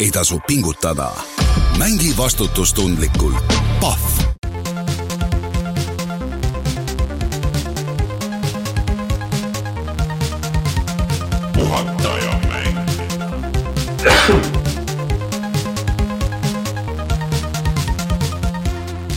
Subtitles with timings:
[0.00, 1.10] ei tasu pingutada.
[1.78, 3.44] mängi vastutustundlikult.
[3.80, 4.34] Pahv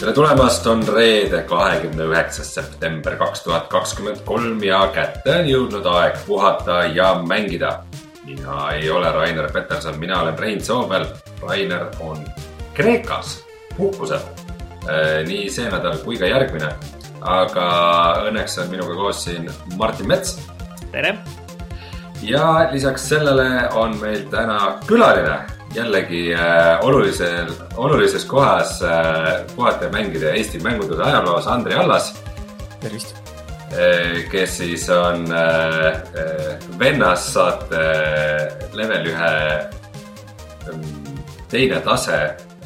[0.08, 5.90] tere tulemast, on reede, kahekümne üheksas september kaks tuhat kakskümmend kolm ja kätte on jõudnud
[5.92, 7.87] aeg puhata ja mängida.
[8.28, 11.06] Mina ei ole Rainer Peterson, mina olen Rein Soomel.
[11.42, 12.26] Rainer on
[12.74, 13.44] Kreekas
[13.78, 14.20] puhkusel.
[15.28, 16.70] nii see nädal kui ka järgmine.
[17.22, 17.68] aga
[18.30, 20.40] õnneks on minuga koos siin Martin Mets.
[20.92, 21.18] tere.
[22.22, 25.40] ja lisaks sellele on meil täna külaline
[25.76, 32.24] jällegi äh, olulisel, olulises kohas äh, puhata ja mängida Eesti mängunduse ajaloos Andri Allas.
[32.80, 33.27] tervist.
[34.32, 35.86] Kes siis on äh,
[36.16, 37.84] äh Vennas saate
[38.74, 39.32] level ühe
[40.70, 40.84] ähm,
[41.52, 42.20] teine tase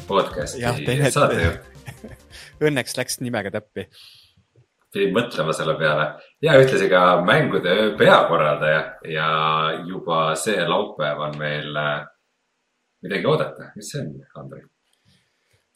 [0.06, 1.70] podcast'i saatejuht.
[2.66, 3.88] Õnneks läks nimega täppi.
[4.92, 6.06] pidin mõtlema selle peale
[6.44, 9.28] ja ühtlasi ka mängude öö peakorraldaja ja
[9.88, 11.72] juba see laupäev on meil
[13.02, 14.62] midagi oodata, mis see on, Andrei?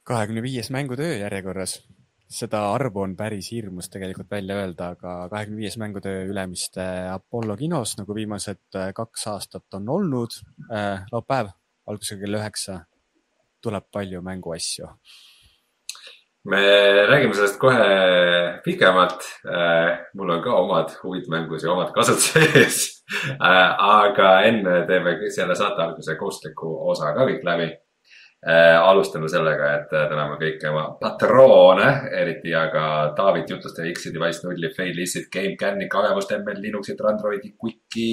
[0.07, 1.81] kahekümne viies mängutöö järjekorras.
[2.29, 7.97] Seda arvu on päris hirmus tegelikult välja öelda, aga kahekümne viies mängutöö Ülemiste Apollo kinos,
[8.01, 11.07] nagu viimased äh, kaks aastat on olnud äh,.
[11.13, 11.55] laupäev
[11.87, 12.81] algusega kell üheksa
[13.63, 14.91] tuleb palju mänguasju
[16.47, 17.87] me räägime sellest kohe
[18.65, 19.25] pikemalt.
[19.47, 23.03] Äh, mul on ka omad huvid mängus ja omad kasud sees.
[23.35, 27.73] Äh, aga enne teeme selle saate alguse kohustusliku osa ka kõik läbi.
[28.47, 32.85] Äh, alustame sellega, et täname kõiki oma patroone, eriti aga
[33.19, 38.13] Taavit, Jutlustaja, X-i, Device Nulli, Failissit, GameCami, Kavevust, ML, Linuxit, Androidi, Quicki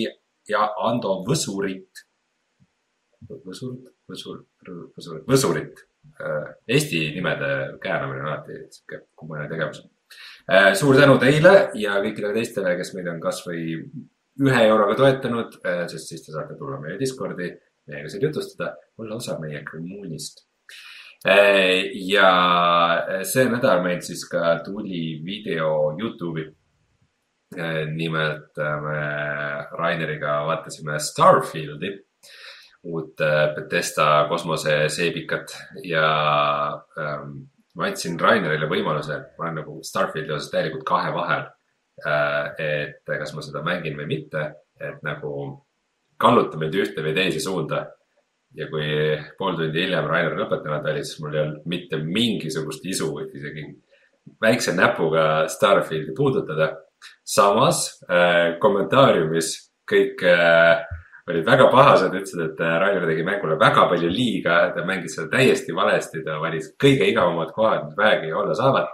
[0.49, 2.05] ja Ando Võsurit.
[3.29, 4.41] Võsurit, Võsur,
[4.97, 5.85] Võsurit, Võsurit
[6.21, 9.83] Äh, Eesti nimede kääramine on alati sihuke kummune tegevus.
[10.51, 13.63] Äh, suur tänu teile ja kõikidele teistele, kes meid on kasvõi
[14.43, 17.49] ühe euroga toetanud, äh, sest siis te saate tulla meie Discordi,
[17.87, 20.47] meiega siin jutustada, olla osa meie kommuunist.
[21.23, 22.29] ja
[23.23, 26.49] see nädal meil siis ka tuli video Youtube'i.
[27.95, 28.99] nimelt me
[29.77, 31.93] Raineriga vaatasime Starfieldi
[32.83, 36.07] uut äh, Bethesda kosmoseseebikat ja
[36.99, 37.37] ähm,
[37.73, 41.45] ma andsin Rainerile võimaluse, ma olen nagu Starfieldi osas täielikult kahe vahel
[42.05, 42.51] äh,.
[42.59, 44.43] et kas ma seda mängin või mitte,
[44.81, 45.62] et nagu
[46.23, 47.85] kalluta mind ühte või teise suunda.
[48.53, 48.85] ja kui
[49.37, 53.63] pool tundi hiljem Rainer lõpetanud oli, siis mul ei olnud mitte mingisugust isu isegi
[54.41, 56.75] väikse näpuga Starfieldi puudutada.
[57.25, 59.47] samas äh, kommentaariumis
[59.91, 60.83] kõik äh,
[61.27, 65.29] olid väga pahased, ütlesid, et äh, Rainer tegi mängule väga palju liiga, ta mängis seda
[65.37, 68.87] täiesti valesti, ta valis kõige igavamad kohad, mis vähegi olla saavad.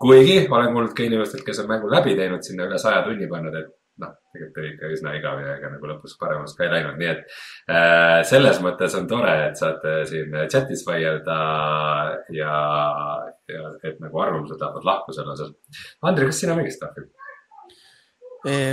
[0.00, 3.54] kuigi olen kuulnud ka inimestelt, kes on mängu läbi teinud, sinna üle saja tunni pannud,
[3.56, 3.70] et
[4.02, 7.10] noh, tegelikult oli ikka üsna igav ja ega nagu lõpus paremaks ka ei läinud, nii
[7.12, 7.22] et
[7.72, 11.38] äh, selles mõttes on tore, et saate siin chat'is vaielda
[12.36, 12.56] ja,
[13.52, 15.54] ja et nagu arvamused lähevad lahku selle osas.
[16.02, 17.25] Andrei, kas sina mängisid Starfieldi?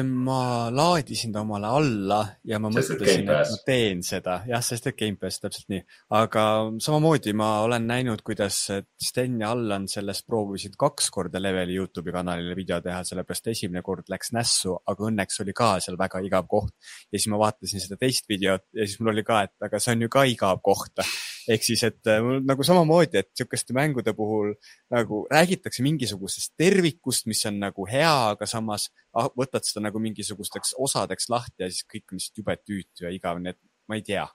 [0.06, 4.90] Ma laadisin ta omale alla ja ma sest mõtlesin, et ma teen seda, jah, sest
[4.91, 5.81] et Gamepass, täpselt nii.
[6.13, 6.44] aga
[6.84, 8.59] samamoodi ma olen näinud, kuidas
[9.02, 14.12] Sten ja Allan sellest proovisid kaks korda leveli Youtube'i kanalile video teha, sellepärast esimene kord
[14.13, 16.75] läks nässu, aga õnneks oli ka seal väga igav koht.
[17.12, 19.96] ja siis ma vaatasin seda teist videot ja siis mul oli ka, et aga see
[19.97, 21.02] on ju ka igav koht.
[21.50, 24.53] ehk siis, et äh, nagu samamoodi, et sihukeste mängude puhul
[24.94, 30.01] nagu räägitakse mingisugusest tervikust, mis on nagu hea, aga samas ah, võtad võtad seda nagu
[30.03, 34.00] mingisugusteks osadeks lahti ja siis kõik on lihtsalt jube tüütu ja igav, nii et ma
[34.00, 34.28] ei tea.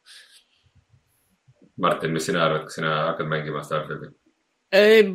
[1.79, 4.15] Martin, mis sina arvad, kas sina hakkad mängima Starfieldi?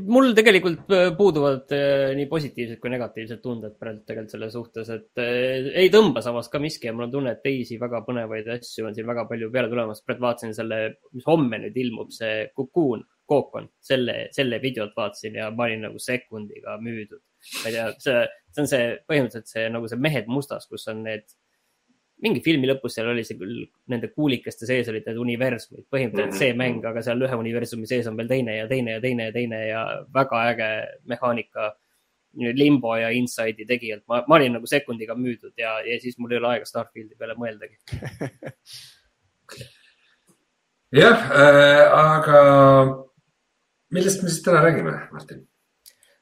[0.10, 5.22] mul tegelikult äh, puuduvad äh, nii positiivsed kui negatiivsed tunded praegu tegelikult selle suhtes, et
[5.22, 8.88] äh, ei tõmba samas ka miski ja mul on tunne, et teisi väga põnevaid asju
[8.90, 10.02] on siin väga palju peale tulemas.
[10.02, 10.80] praegu vaatasin selle,
[11.14, 16.02] mis homme nüüd ilmub, see Cocoon, Cookon, selle, selle videot vaatasin ja ma olin nagu
[16.02, 17.22] sekundiga müüdud.
[17.62, 21.04] Ma ei tea, see, see on see põhimõtteliselt see nagu see Mehed mustas, kus on
[21.08, 21.26] need
[22.24, 26.54] mingi filmi lõpus seal oli see küll, nende kuulikeste sees olid need universumid, põhimõtteliselt see
[26.58, 29.60] mäng, aga seal ühe universumi sees on veel teine ja teine ja teine ja teine
[29.68, 29.82] ja
[30.16, 30.70] väga äge
[31.12, 31.74] mehaanika.
[32.34, 36.40] Limbo ja Inside'i tegijalt, ma, ma olin nagu sekundiga müüdud ja, ja siis mul ei
[36.40, 37.78] ole aega Starfieldi peale mõeldagi
[41.04, 42.42] jah äh,, aga
[43.94, 45.46] millest me siis täna räägime, Martin?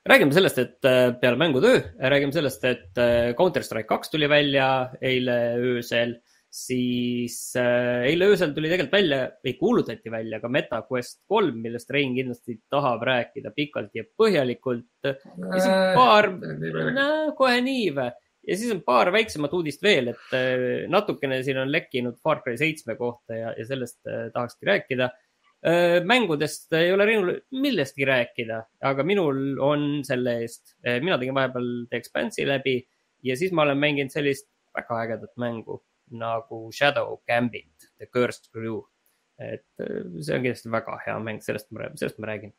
[0.10, 4.68] Räägime sellest, et äh, peale mängutöö, räägime sellest, et äh, Counter Strike kaks tuli välja
[5.02, 6.18] eile öösel
[6.52, 12.18] siis äh, eile öösel tuli tegelikult välja või kuulutati välja ka MetaQuest kolm, millest Rein
[12.18, 14.90] kindlasti tahab rääkida pikalt ja põhjalikult.
[15.06, 15.16] ja
[15.56, 18.12] siis paar äh,, kohe nii või?
[18.50, 22.98] ja siis on paar väiksemat uudist veel, et natukene siin on lekkinud Far Cry seitsme
[22.98, 24.02] kohta ja, ja sellest
[24.34, 25.12] tahakski rääkida.
[26.08, 30.76] Mängudest ei ole Reinul millestki rääkida, aga minul on selle eest.
[30.82, 32.80] Mina tegin vahepeal The Expanse'i läbi
[33.24, 38.82] ja siis ma olen mänginud sellist väga ägedat mängu nagu Shadow Gambit, The Cursed Crew.
[39.42, 39.66] et
[40.22, 42.52] see on kindlasti väga hea mäng, sellest ma, sellest ma räägin.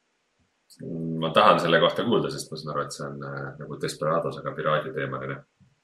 [1.21, 4.39] ma tahan selle kohta kuulda, sest ma saan aru, et see on äh, nagu Desperados,
[4.41, 5.37] aga piraaditeemaline.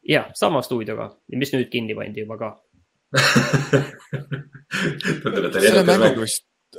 [0.09, 1.06] jah, sama stuudioga,
[1.38, 2.50] mis nüüd kinni pandi juba ka
[5.23, 6.19] tundub, et oli edukas mäng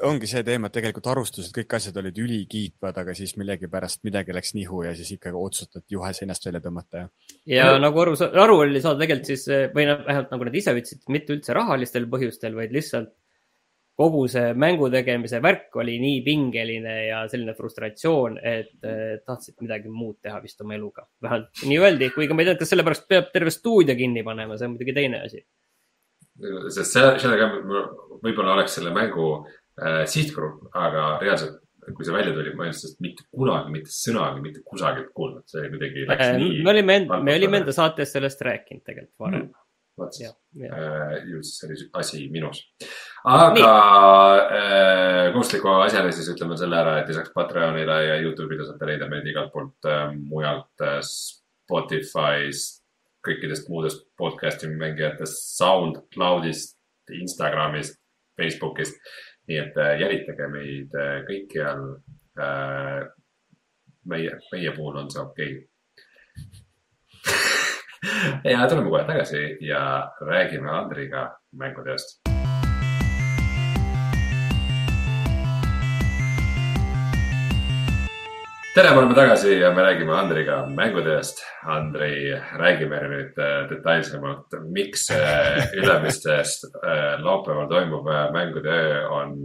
[0.06, 4.54] ongi see teema, et tegelikult arvustused, kõik asjad olid ülikiitvad, aga siis millegipärast midagi läks
[4.58, 7.08] nihu ja siis ikkagi otsustati juhe seinast välja tõmmata ja.
[7.50, 11.02] ja nagu aru, aru oli saada tegelikult siis või noh, vähemalt nagu nad ise ütlesid,
[11.10, 13.16] mitte üldse rahalistel põhjustel, vaid lihtsalt
[14.00, 18.78] kogu see mängu tegemise värk oli nii pingeline ja selline frustratsioon, et
[19.28, 21.04] tahtsid midagi muud teha vist oma eluga.
[21.24, 24.70] vähemalt nii öeldi, kuigi ma ei tea, kas sellepärast peab terve stuudio kinni panema, see
[24.70, 25.44] on muidugi teine asi.
[26.72, 27.50] sest sellega
[28.24, 29.28] võib-olla oleks selle mängu
[29.80, 31.62] äh, sihtgrupp, aga reaalselt,
[31.96, 35.48] kui see välja tuli, ma ei olnud sellest mitte kunagi, mitte sõnagi, mitte kusagilt kuulnud,
[35.50, 36.62] see kuidagi läks äh, nii.
[36.66, 39.50] me olime, me olime enda saates sellest rääkinud tegelikult varem.
[39.50, 39.66] Mm
[40.00, 40.32] vot siis,
[40.64, 42.62] äh, just see oli asi minus.
[43.28, 43.72] aga
[44.56, 49.10] äh, kunstliku asjale siis ütleme selle ära, et lisaks Patreonile ja Youtube'i te saate leida
[49.12, 52.84] meid igalt poolt äh, mujalt äh, Spotify'st,
[53.28, 56.78] kõikidest muudest podcast'i mängijatest, SoundCloud'ist,
[57.20, 58.00] Instagram'ist,
[58.40, 58.96] Facebook'ist
[59.50, 61.86] nii et äh, jälitage meid äh, kõikjal.
[62.40, 63.08] Äh,
[64.10, 65.66] meie, meie puhul on see okei okay.
[68.54, 69.82] ja tuleme kohe tagasi ja
[70.22, 72.19] räägime Andriga mängudest
[78.74, 81.42] tere, me oleme tagasi ja me räägime Andriga mängudest.
[81.64, 85.10] Andrei, räägime nüüd äh, detailsemalt, miks
[85.74, 89.36] Ülemistest äh, laupäeval toimuv äh, mängude öö on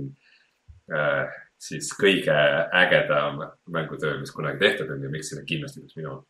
[1.64, 2.34] siis kõige
[2.76, 3.40] ägedam
[3.72, 6.20] mängutöö, mis kunagi tehtud on ja miks sinna kindlasti peaks minema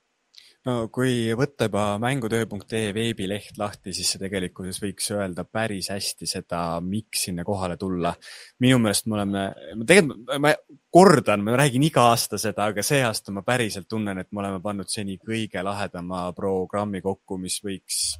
[0.68, 6.62] no kui võtta juba mängutöö.ee veebileht lahti, siis see tegelikkuses võiks öelda päris hästi seda,
[6.84, 8.14] miks sinna kohale tulla.
[8.64, 9.44] minu meelest me oleme,
[9.86, 10.54] tegelikult ma
[10.94, 14.60] kordan, ma räägin iga aasta seda, aga see aasta ma päriselt tunnen, et me oleme
[14.62, 18.14] pannud seni kõige lahedama programmi kokku, mis võiks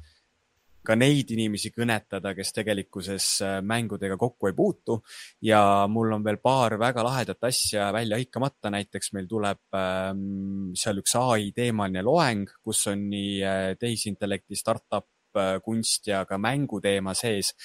[0.85, 4.99] ka neid inimesi kõnetada, kes tegelikkuses äh, mängudega kokku ei puutu.
[5.41, 11.01] ja mul on veel paar väga lahedat asja välja hõikamata, näiteks meil tuleb ähm, seal
[11.01, 17.13] üks ai teemaline loeng, kus on nii äh, tehisintellekti startup äh, kunst ja ka mänguteema
[17.13, 17.55] sees.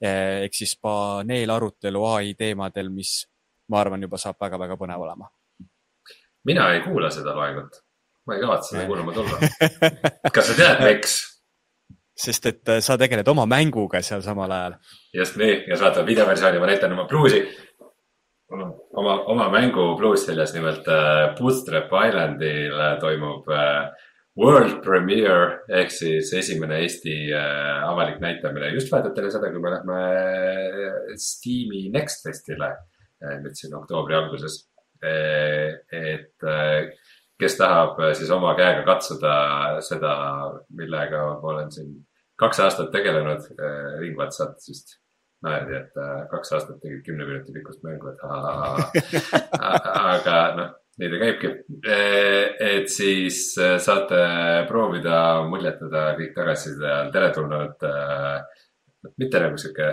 [0.00, 3.26] ehk siis paneelarutelu ai teemadel, mis
[3.68, 5.28] ma arvan, juba saab väga-väga põnev olema.
[6.48, 7.82] mina ei kuula seda loengut,
[8.26, 9.36] ma ei kavatse seda kuulama tulla.
[10.34, 11.18] kas sa tead, miks?
[12.20, 14.76] Sest et äh, sa tegeled oma mänguga seal samal ajal.
[15.14, 17.42] just nii ja sa vaatad videoversiooni, ma näitan oma bluusi.
[18.50, 23.90] oma, oma mängu bluus seljas nimelt äh, Bootstrap Islandil toimub äh,
[24.38, 29.72] World Premiere ehk siis esimene Eesti äh, avalik näitamine just vahetult enne seda, kui me
[29.74, 34.62] lähme äh, Steam'i Next Festile äh, nüüd siin oktoobri alguses
[35.02, 35.80] äh,.
[35.90, 36.92] et äh,
[37.40, 39.34] kes tahab siis oma käega katsuda
[39.82, 40.14] seda,
[40.76, 41.94] millega ma olen siin
[42.40, 44.98] kaks aastat tegelenud äh, Ringvatsat, sest
[45.44, 48.22] naerdi, et äh, kaks aastat tegid kümne minuti pikkust mängu, et
[50.16, 50.70] aga noh,
[51.00, 51.52] nii ta käibki.
[51.88, 54.22] Äh, et siis saate
[54.68, 55.18] proovida
[55.48, 57.88] muljetada kõik tagasiside all teretulnud.
[59.16, 59.92] mitte nagu sihuke,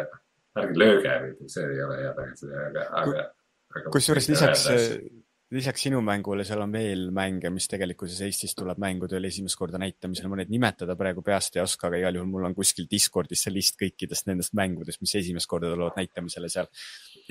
[0.59, 1.13] ärge lööge,
[1.47, 3.29] see ei ole hea tagasiside, aga, aga,
[3.75, 3.93] aga.
[3.93, 4.67] kusjuures lisaks
[5.55, 10.27] lisaks sinu mängule seal on veel mänge, mis tegelikkuses Eestis tuleb mängudel esimest korda näitamisel,
[10.27, 13.53] ma neid nimetada praegu peast ei oska, aga igal juhul mul on kuskil Discordis see
[13.55, 16.67] list kõikidest nendest mängudest, mis esimest korda tulevad näitamisele seal.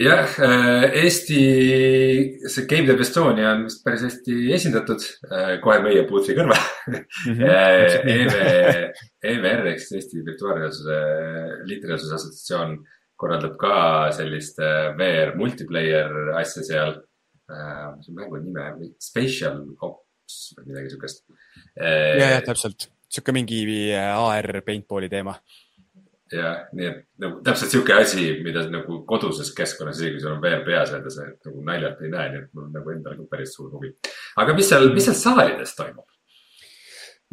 [0.01, 1.41] jah, äh, Eesti,
[2.49, 7.37] see Game Dev Estonia on vist päris hästi esindatud, äh, kohe meie booth'i kõrval mm.
[7.37, 8.13] -hmm.
[8.17, 8.37] EV,
[9.35, 11.03] EVR ehk siis Eesti Virtuaalreaalsuse,
[11.69, 12.79] Liitreaalsuse Assotsiatsioon
[13.17, 13.77] korraldab ka
[14.17, 16.97] sellist äh, VR multiplayer asja seal
[17.49, 21.23] mis on mängu nime, Spatial Ops või midagi siukest
[21.79, 22.17] äh,.
[22.19, 23.63] ja, ja täpselt, sihuke mingi
[23.95, 25.37] äh, AR paintball'i teema.
[26.33, 30.43] jah, nii et nagu täpselt sihuke asi, mida nagu koduses keskkonnas, isegi kui sul on
[30.43, 33.31] VR peas, et sa nagu naljalt ei näe, nii et mul on nagu endal ka
[33.37, 33.95] päris suur huvi.
[34.43, 36.09] aga mis seal, mis seal saalides toimub?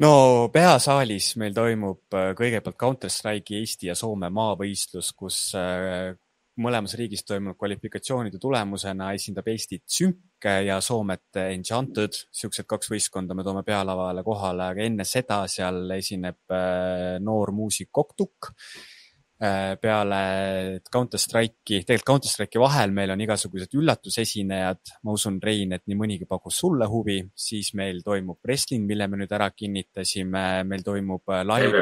[0.03, 0.13] no
[0.53, 6.13] peasaalis meil toimub äh, kõigepealt Counter-Strike'i Eesti ja Soome maavõistlus, kus äh,
[6.62, 12.19] mõlemas riigis toimunud kvalifikatsioonide tulemusena esindab Eestit Sünke ja Soomet Enchanted.
[12.31, 17.89] Siuksed kaks võistkonda me toome pealavale kohale, aga enne seda seal esineb äh, noor muusik
[17.91, 18.53] Koktuk
[19.42, 24.94] Äh, peale Counter-Strike'i, tegelikult Counter-Strike'i vahel meil on igasugused üllatusesinejad.
[25.04, 29.20] ma usun, Rein, et nii mõnigi pakkus sulle huvi, siis meil toimub wrestling, mille me
[29.20, 31.82] nüüd ära kinnitasime, meil toimub äh, live.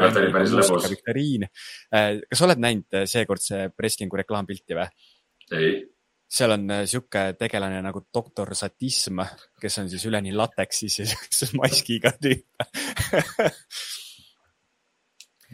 [0.90, 1.46] viktoriin.
[1.94, 4.90] Äh, kas oled näinud seekordse wrestling'u reklaampilti või?
[5.52, 5.74] ei
[6.32, 9.20] seal on sihuke tegelane nagu doktor Satism,
[9.60, 12.48] kes on siis üleni lateksis ja sihukeses maskiga tüüp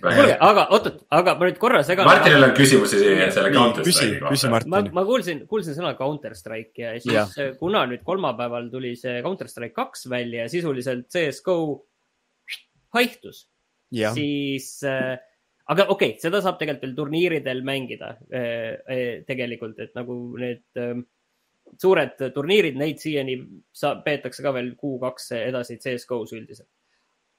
[0.01, 2.07] kuulge, aga oot-oot, aga ma nüüd korra segan.
[2.09, 3.01] Martinil on küsimusi
[3.33, 4.61] selle Counter Strike'i kohta.
[4.73, 7.51] ma, ma kuulsin, kuulsin sõna Counter Strike ja siis ja.
[7.59, 11.57] kuna nüüd kolmapäeval tuli see Counter Strike kaks välja ja sisuliselt CSGO
[12.97, 13.47] haihtus,
[13.89, 15.17] siis äh,
[15.67, 20.79] aga okei okay,, seda saab tegelikult veel turniiridel mängida äh, äh, tegelikult, et nagu need
[20.79, 20.95] äh,
[21.81, 23.37] suured turniirid, neid siiani
[23.75, 26.69] saab, peetakse ka veel kuu-kaks edasi CSGO-s üldiselt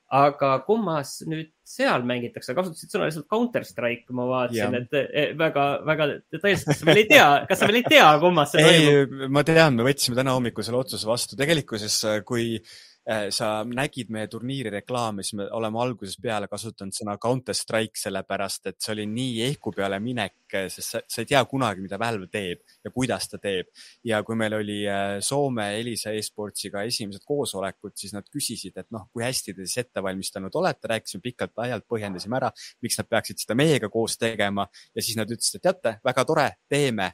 [0.08, 5.66] aga kummas nüüd seal mängitakse, kasutasid sõna lihtsalt Counter Strike, ma vaatasin, et eh, väga,
[5.84, 9.26] väga detailselt, kas sa veel ei tea, kas sa veel ei tea, kummas see toimub?
[9.36, 11.36] ma tean, me võtsime täna hommikul selle otsuse vastu.
[11.36, 12.87] tegelikkuses, kui Äh,
[13.32, 18.68] sa nägid meie turniiri reklaami, siis me oleme algusest peale kasutanud sõna Counter Strike, sellepärast
[18.68, 20.34] et see oli nii ehku peale minek,
[20.68, 23.70] sest sa, sa ei tea kunagi, mida Valve teeb ja kuidas ta teeb.
[24.04, 29.08] ja kui meil oli äh, Soome Elisa e-sportsiga esimesed koosolekud, siis nad küsisid, et noh,
[29.12, 32.52] kui hästi te siis ette valmistanud olete, rääkisime pikalt-laialt, põhjendasime ära,
[32.84, 36.50] miks nad peaksid seda meiega koos tegema ja siis nad ütlesid, et teate, väga tore,
[36.68, 37.12] teeme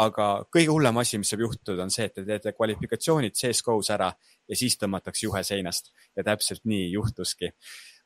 [0.00, 4.08] aga kõige hullem asi, mis saab juhtuda, on see, et te teete kvalifikatsioonid CSGO-s ära
[4.48, 5.92] ja siis tõmmatakse juhe seinast.
[6.16, 7.52] Ja täpselt nii juhtuski.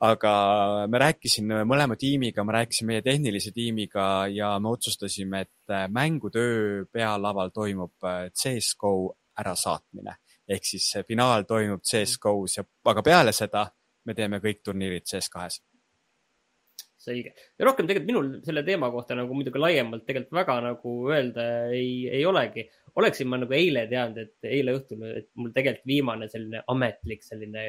[0.00, 0.30] aga
[0.92, 6.84] me rääkisime mõlema tiimiga, ma rääkisin meie tehnilise tiimiga ja me otsustasime, et äh, mängutöö
[6.92, 10.16] pealaval toimub äh, CSGO ärasaatmine.
[10.48, 13.64] Ehk siis finaal toimub CSGO-s ja, aga peale seda
[14.04, 15.62] me teeme kõik turniirid CS2-s
[17.06, 17.32] selge.
[17.34, 22.06] ja rohkem tegelikult minul selle teema kohta nagu muidugi laiemalt tegelikult väga nagu öelda ei,
[22.10, 22.66] ei olegi.
[22.96, 27.68] oleksin ma nagu eile teadnud, et eile õhtul, et mul tegelikult viimane selline ametlik selline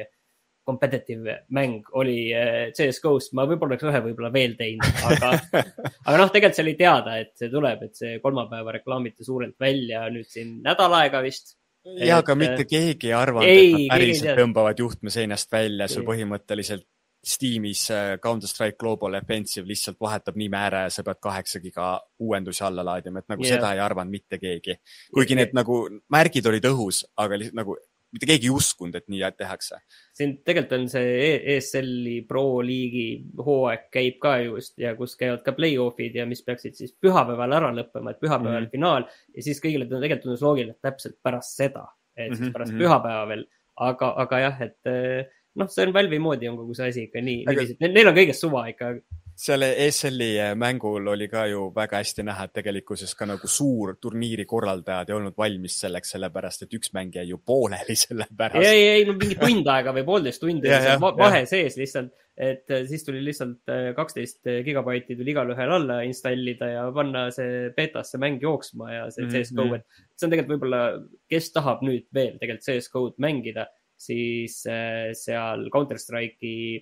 [0.68, 5.30] competitive mäng oli äh, CS-GO-st, ma võib-olla oleks ühe võib-olla veel teinud, aga
[6.06, 10.04] aga noh, tegelikult see oli teada, et see tuleb, et see kolmapäeva reklaamiti suurelt välja
[10.12, 11.54] nüüd siin nädal aega vist
[11.96, 16.04] ja, aga mitte äh, keegi ei arvanud, et nad päriselt tõmbavad juhtme seinast välja, sul
[16.08, 16.84] põhimõtteliselt
[17.28, 21.90] Steamis äh, Counter-Strike Global Offensive lihtsalt vahetab nime ära ja sa pead kaheksa giga
[22.24, 23.58] uuendusi alla laadima, et nagu yeah.
[23.58, 24.78] seda ei arvanud mitte keegi.
[25.14, 25.82] kuigi need nagu
[26.14, 27.76] märgid olid õhus, aga lihtsalt nagu
[28.14, 29.80] mitte keegi ei uskunud, et nii tehakse.
[30.16, 33.06] siin tegelikult on see ESL-i Pro liigi
[33.36, 37.70] hooaeg käib ka just ja kus käivad ka play-off'id ja mis peaksid siis pühapäeval ära
[37.76, 38.72] lõppema, et pühapäeval mm -hmm.
[38.72, 41.84] finaal ja siis kõigile tegelikult tundus loogiline, et täpselt pärast seda,
[42.16, 42.84] et siis mhm, pärast mm -hmm.
[42.84, 43.46] pühapäeva veel.
[43.78, 45.26] aga, aga jah, et äh,
[45.58, 48.44] noh, see on Valve'i moodi on kogu see asi ikka nii Aga..., neil on kõigest
[48.44, 48.92] suva ikka.
[49.38, 53.94] seal ESL-i eh, mängul oli ka ju väga hästi näha, et tegelikkuses ka nagu suur
[54.02, 58.64] turniiri korraldajad ei olnud valmis selleks, sellepärast et üks mäng jäi ju pooleli selle pärast.
[58.64, 61.50] ei, ei, ei, no mingi tund aega või poolteist tundi oli seal vahe ja.
[61.50, 66.86] sees lihtsalt, et eh, siis tuli lihtsalt eh, kaksteist gigabaiti tuli igalühel alla installida ja
[66.94, 69.50] panna see betasse mäng jooksma ja see mm -hmm.
[69.50, 70.84] CSGO, et see on tegelikult võib-olla,
[71.30, 76.78] kes tahab nüüd veel tegelikult CSGO-d mängida siis äh, seal Counter Strike'i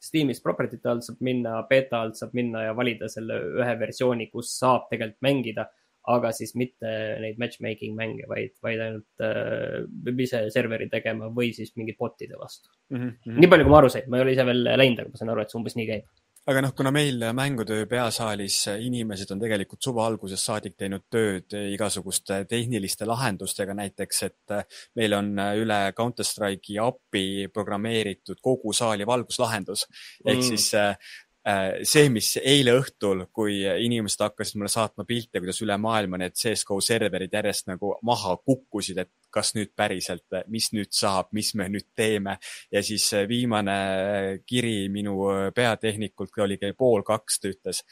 [0.00, 4.54] Steamis property'te alt saab minna, beeta alt saab minna ja valida selle ühe versiooni, kus
[4.56, 5.66] saab tegelikult mängida,
[6.08, 11.74] aga siis mitte neid matchmaking mänge, vaid, vaid ainult äh, ise serveri tegema või siis
[11.76, 13.04] mingi bot'ide vastu mm.
[13.04, 13.36] -hmm.
[13.36, 15.34] nii palju, kui ma aru sain, ma ei ole ise veel läinud, aga ma saan
[15.34, 16.08] aru, et see umbes nii käib
[16.48, 22.42] aga noh, kuna meil mängutöö peasaalis inimesed on tegelikult suve algusest saadik teinud tööd igasuguste
[22.48, 24.54] tehniliste lahendustega, näiteks et
[24.98, 29.86] meil on üle Counter Strike'i API programmeeritud kogu saali valguslahendus
[30.24, 30.46] ehk mm.
[30.48, 30.96] siis äh,
[31.40, 36.76] see, mis eile õhtul, kui inimesed hakkasid mulle saatma pilte, kuidas üle maailma need CSGO
[36.84, 41.88] serverid järjest nagu maha kukkusid, et kas nüüd päriselt, mis nüüd saab, mis me nüüd
[41.96, 42.36] teeme.
[42.72, 47.84] Ja siis äh, viimane äh, kiri minu äh, peatehnikult oli kell pool kaks, ta ütles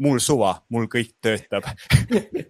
[0.00, 1.68] mul suva, mul kõik töötab.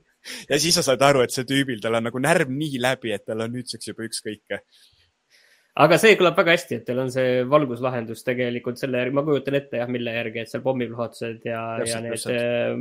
[0.50, 3.22] Ja siis sa saad aru, et see tüübil, tal on nagu närv nii läbi, et
[3.24, 4.52] tal on nüüdseks juba ükskõik
[5.84, 9.58] aga see kõlab väga hästi, et teil on see valguslahendus tegelikult selle järgi, ma kujutan
[9.60, 12.74] ette jah, mille järgi, et seal pommiplahvatused ja, ja need äh,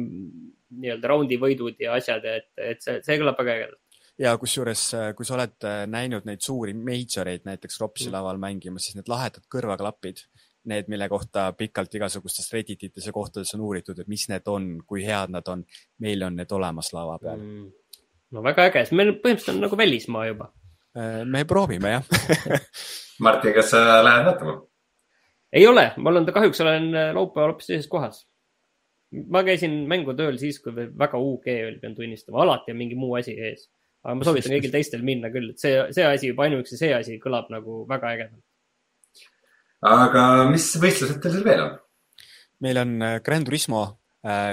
[0.79, 3.85] nii-öelda raundi võidud ja asjad, et, et see, see kõlab väga ägedalt
[4.19, 4.83] ja kusjuures,
[5.15, 8.15] kui sa oled näinud neid suuri major eid näiteks Ropsi mm.
[8.17, 10.25] laval mängimas, siis need lahedad kõrvaklapid,
[10.69, 15.05] need, mille kohta pikalt igasugustes Redditites ja kohtades on uuritud, et mis need on, kui
[15.07, 15.63] head nad on.
[16.03, 17.69] meil on need olemas lava peal mm..
[18.35, 20.51] no väga äge, siis meil põhimõtteliselt on nagu välismaa juba.
[21.25, 22.03] Me proovime jah
[23.25, 24.57] Martin, kas sa lähed vaatama?
[25.53, 28.23] ei ole, ma olen, kahjuks olen laupäeval hoopis teises kohas
[29.09, 33.33] ma käisin mängutööl siis, kui väga UG oli, pean tunnistama, alati on mingi muu asi
[33.33, 33.67] ees.
[34.05, 37.17] aga ma soovitan kõigil teistel minna küll, et see, see asi, juba ainuüksi see asi
[37.23, 38.43] kõlab nagu väga ägedalt.
[39.89, 41.79] aga mis võistlused teil seal veel on?
[42.65, 44.08] meil on äh, Gran Turismo Äh,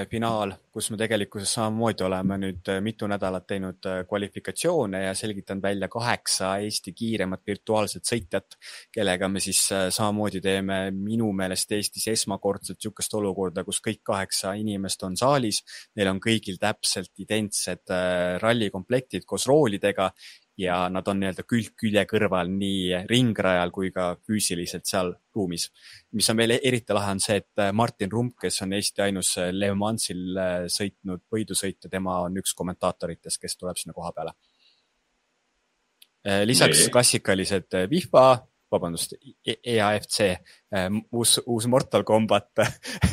[0.07, 5.63] finaal, kus me tegelikkuses samamoodi oleme nüüd äh, mitu nädalat teinud äh, kvalifikatsioone ja selgitanud
[5.65, 8.55] välja kaheksa Eesti kiiremat virtuaalset sõitjat,
[8.95, 15.03] kellega me siis samamoodi teeme minu meelest Eestis esmakordselt niisugust olukorda, kus kõik kaheksa inimest
[15.03, 15.59] on saalis.
[15.99, 17.91] Neil on kõigil täpselt identsed
[18.39, 20.13] rallikomplektid koos roolidega
[20.57, 25.69] ja nad on nii-öelda külg külje kõrval nii ringrajal kui ka füüsiliselt seal ruumis.
[26.17, 29.71] mis on veel eriti lahe, on see, et Martin Rump, kes on Eesti ainus Le
[29.77, 34.33] Mansil äh, sõitnud võidusõitja, tema on üks kommentaatoritest, kes tuleb sinna koha peale.
[36.25, 36.91] Äh, lisaks nee.
[36.91, 38.27] klassikalised FIFA,
[38.73, 39.13] vabandust,
[39.45, 40.21] EAFC,
[40.73, 42.49] äh, uus, uus Mortal Combat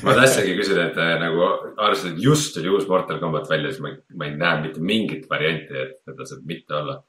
[0.03, 1.45] ma tahtsingi küsida, et nagu
[1.77, 5.29] arvestades, et just tuli uus Mortal Combat välja, siis ma, ma ei näe mitte mingit
[5.29, 7.03] varianti, et seda saab mitte olla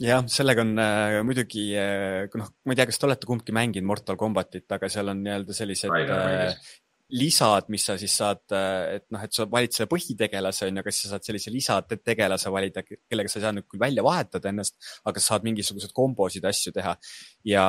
[0.00, 3.88] jah, sellega on äh, muidugi äh,, noh, ma ei tea, kas te olete kumbki mänginud
[3.88, 6.54] Mortal Combatit, aga seal on nii-öelda sellised äh,
[7.10, 10.84] lisad, mis sa siis saad, äh, et noh, et sa valid selle põhitegelase, on ju,
[10.84, 14.52] aga siis sa saad sellise lisategelase valida, kellega sa ei saa nüüd küll välja vahetada
[14.52, 16.96] ennast, aga sa saad mingisuguseid kombosid, asju teha.
[17.50, 17.66] ja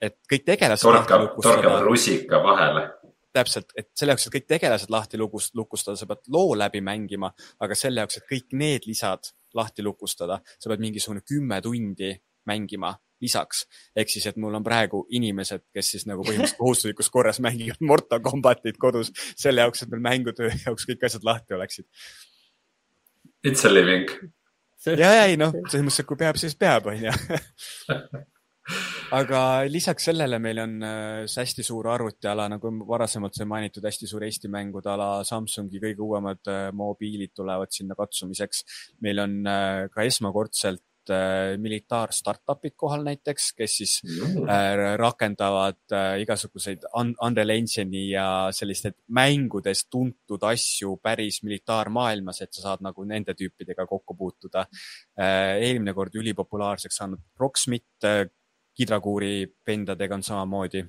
[0.00, 0.86] et kõik tegelased.
[0.86, 2.88] torkab, torkab rusika vahele
[3.34, 7.30] täpselt, et selle jaoks, et kõik tegelased lahti lukust, lukustada, sa pead loo läbi mängima,
[7.62, 12.12] aga selle jaoks, et kõik need lisad lahti lukustada, sa pead mingisugune kümme tundi
[12.48, 13.66] mängima lisaks.
[13.96, 18.22] ehk siis, et mul on praegu inimesed, kes siis nagu põhimõtteliselt kohustuslikus korras mängivad Mortal
[18.24, 21.88] Combatit kodus selle jaoks, et meil mängutöö jaoks kõik asjad lahti oleksid.
[23.46, 24.08] It's a living.
[24.86, 27.12] ja, ja ei noh, selles mõttes, et kui peab, siis peab, onju
[29.14, 34.26] aga lisaks sellele meil on äh, hästi suur arvutiala, nagu varasemalt sai mainitud, hästi suur
[34.26, 38.64] Eesti mängude ala, Samsungi kõige uuemad äh, mobiilid tulevad sinna katsumiseks.
[39.02, 40.84] meil on äh, ka esmakordselt
[41.58, 44.44] militaar startup'id kohal näiteks, kes siis mm.
[45.00, 53.02] rakendavad igasuguseid Unreal Engine'i ja selliste mängudes tuntud asju päris militaarmaailmas, et sa saad nagu
[53.08, 54.66] nende tüüpidega kokku puutuda.
[55.18, 58.06] eelmine kord ülipopulaarseks saanud Proxmit
[58.78, 60.84] hidrakuuri pendadega on samamoodi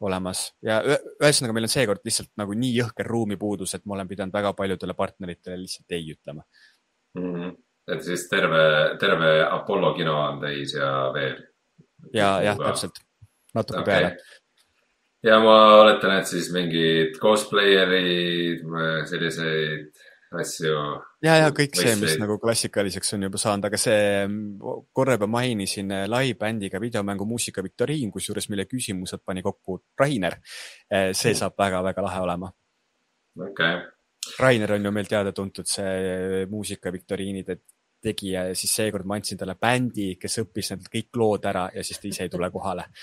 [0.00, 4.34] olemas ja ühesõnaga, meil on seekord lihtsalt nagu nii jõhker ruumipuudus, et ma olen pidanud
[4.34, 6.44] väga paljudele partneritele lihtsalt ei ütlema
[7.18, 7.34] mm.
[7.34, 7.56] -hmm.
[7.94, 8.64] et siis terve,
[9.00, 11.36] terve Apollo kino on täis ja veel.
[12.14, 13.02] ja, jah, täpselt,
[13.54, 13.94] natuke okay.
[13.94, 14.16] peale.
[15.22, 18.64] ja ma oletan, et siis mingid cosplayer'id,
[19.10, 19.92] selliseid
[20.38, 20.74] asju.
[21.24, 24.02] ja, ja kõik see, mis nagu klassikaliseks on juba saanud, aga see,
[24.96, 30.34] korra juba mainisin äh, live-bändiga videomängu muusika viktoriin, kusjuures mille küsimused pani kokku Rainer.
[30.90, 32.48] Äh, see saab väga-väga lahe olema.
[33.38, 33.74] okei okay..
[34.38, 37.56] Rainer on ju meil teada-tuntud see muusika viktoriinide
[38.00, 41.82] tegija ja siis seekord ma andsin talle bändi, kes õppis need kõik lood ära ja
[41.84, 42.84] siis ta ise ei tule kohale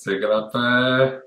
[0.00, 1.18] see kõlab äh,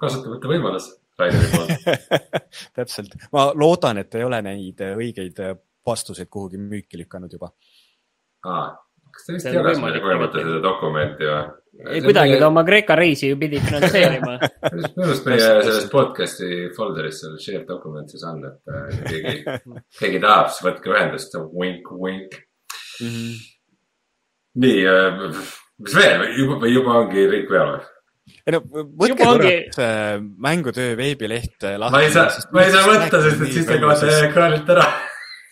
[0.00, 0.86] kasutamata võimalus
[1.22, 2.30] Raineri poolt
[2.78, 5.42] täpselt, ma loodan, et ei ole neid õigeid
[5.86, 7.52] vastuseid kuhugi müüki lükanud juba
[8.46, 8.72] ah,.
[9.12, 11.42] kas te vist jagasite kogemata seda dokumenti või?
[11.88, 14.36] ei, kuidagi ta oma Kreeka reisi ju pidi finantseerima
[14.74, 19.34] minu arust meie selles podcast'i folder'is seal shared documents'is on, et äh, keegi,
[20.00, 22.36] keegi tahab, siis võtke ühendust, wink, wink
[23.00, 23.08] mm.
[23.08, 23.40] -hmm.
[24.66, 25.42] nii, äh,
[25.82, 27.91] mis veel, juba, juba ongi Riik peal või?
[28.46, 30.34] Ei no võtke korraks ongi...
[30.46, 31.94] mängutöö veebileht lahti.
[31.94, 34.86] ma ei saa, ma ei saa võtta, sest et siis te kaote ekraanilt ära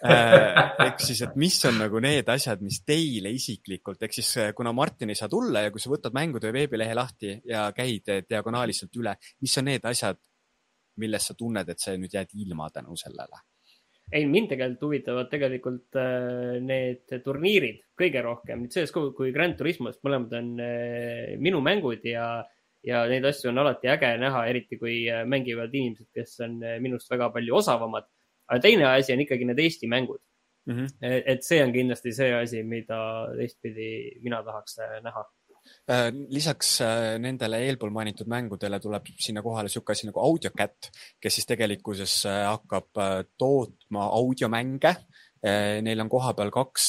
[0.07, 4.51] äh, ehk siis, et mis on nagu need asjad, mis teile isiklikult, ehk siis äh,
[4.57, 8.85] kuna Martin ei saa tulla ja kui sa võtad mängutöö veebilehe lahti ja käid diagonaalis
[8.85, 10.21] sealt üle, mis on need asjad,
[11.01, 13.43] millest sa tunned, et sa nüüd jääd ilma tänu sellele?
[14.11, 20.01] ei, mind tegelikult huvitavad tegelikult äh, need turniirid kõige rohkem, nüüd selles kui Grand Turismos,
[20.07, 24.79] mõlemad on äh, minu mängud ja äh, ja neid asju on alati äge näha, eriti
[24.81, 28.09] kui äh, mängivad inimesed, kes on äh, minust väga palju osavamad.
[28.51, 30.19] aga teine asi on ikkagi need Eesti mängud
[30.66, 30.77] mm.
[30.77, 31.21] -hmm.
[31.27, 33.90] et see on kindlasti see asi, mida teistpidi
[34.23, 35.27] mina tahaks äh, näha
[36.33, 36.81] lisaks
[37.21, 40.88] nendele eelpool mainitud mängudele tuleb sinna kohale niisugune asi nagu AudioCat,
[41.21, 42.88] kes siis tegelikkuses hakkab
[43.38, 44.95] tootma audiomänge
[45.83, 46.87] Neil on kohapeal kaks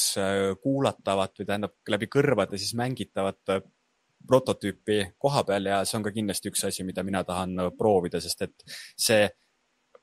[0.62, 3.54] kuulatavat või tähendab läbi kõrvade siis mängitavat
[4.28, 8.46] prototüüpi koha peal ja see on ka kindlasti üks asi, mida mina tahan proovida, sest
[8.48, 9.26] et see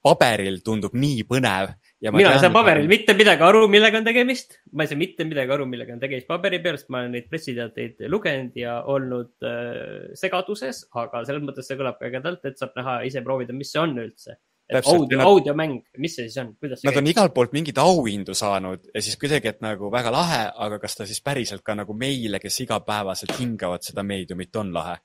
[0.03, 1.73] paberil tundub nii põnev.
[2.15, 2.91] mina ei saa paberil et...
[2.93, 4.59] mitte midagi aru, millega on tegemist.
[4.71, 7.27] ma ei saa mitte midagi aru, millega on tegemist paberi peal, sest ma olen neid
[7.31, 13.01] pressiteateid lugenud ja olnud äh, segaduses, aga selles mõttes see kõlab ägedalt, et saab näha,
[13.09, 14.39] ise proovida, mis see on üldse
[14.77, 17.01] audio, audiomäng, mis see siis on, kuidas see Nad käib?
[17.03, 20.99] on igalt poolt mingeid auhindu saanud ja siis kuidagi, et nagu väga lahe, aga kas
[20.99, 24.99] ta siis päriselt ka nagu meile, kes igapäevaselt hingavad seda meediumit, on lahe?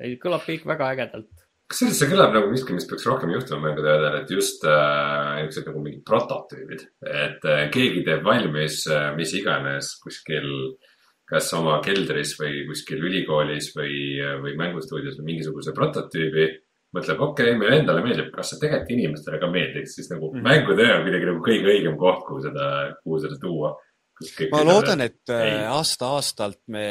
[0.00, 1.46] ei, kõlab kõik väga ägedalt.
[1.72, 5.84] kusjuures see kõlab nagu miski, mis peaks rohkem juhtuma mängutöödel, et just äh, niisugused nagu
[5.84, 10.48] mingid prototüübid, et äh, keegi teeb valmis äh, mis iganes kuskil
[11.26, 16.46] kas oma keldris või kuskil ülikoolis või, äh, või mängustuudios või mingisuguse prototüübi
[16.96, 20.38] mõtleb, okei okay,, meile endale meeldib, kas see tegelikult inimestele ka meeldiks, siis nagu mm
[20.38, 20.48] -hmm.
[20.48, 22.66] mängutöö on kuidagi nagu kõige õigem koht, kuhu seda,
[23.02, 23.76] kuhu seda tuua.
[24.52, 26.86] ma loodan, et äh, aasta-aastalt me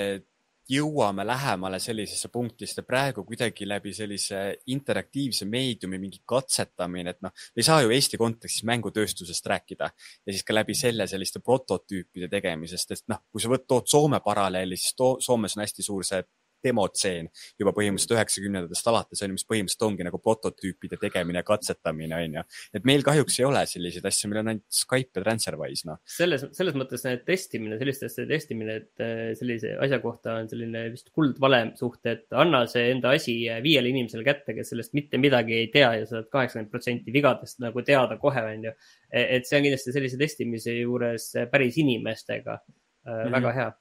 [0.70, 4.40] jõuame lähemale sellisesse punkti, sest praegu kuidagi läbi sellise
[4.74, 10.34] interaktiivse meediumi mingi katsetamine, et noh, me ei saa ju Eesti kontekstis mängutööstusest rääkida ja
[10.34, 14.78] siis ka läbi selle selliste prototüüpide tegemisest, et noh, kui sa võt, tood Soome paralleeli,
[14.78, 16.24] siis Soomes on hästi suur see
[16.66, 22.40] demotseen juba põhimõtteliselt üheksakümnendatest alates on ju, mis põhimõtteliselt ongi nagu prototüüpide tegemine, katsetamine on
[22.40, 22.46] ju.
[22.78, 26.02] et meil kahjuks ei ole selliseid asju, meil on ainult Skype ja Transferwise noh.
[26.18, 31.12] selles, selles mõttes testimine, selliste asjade testimine, et äh, sellise asja kohta on selline vist
[31.16, 35.70] kuldvalem suht, et anna see enda asi viiele inimesele kätte, kes sellest mitte midagi ei
[35.74, 38.74] tea ja saad kaheksakümmend protsenti vigadest nagu teada kohe, on ju.
[39.10, 43.32] E, et see on kindlasti sellise testimise juures päris inimestega mm -hmm.
[43.38, 43.72] väga hea.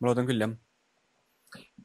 [0.00, 0.58] ma loodan küll, jah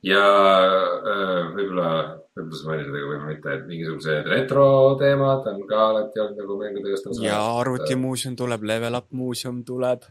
[0.05, 1.91] ja äh, võib-olla,
[2.35, 7.09] võib-olla sa mainisid, aga võib-olla mitte, et mingisugused retroteemad on ka alati olnud nagu mängutööst.
[7.25, 10.05] ja arvutimuuseum tuleb, Level Up muuseum tuleb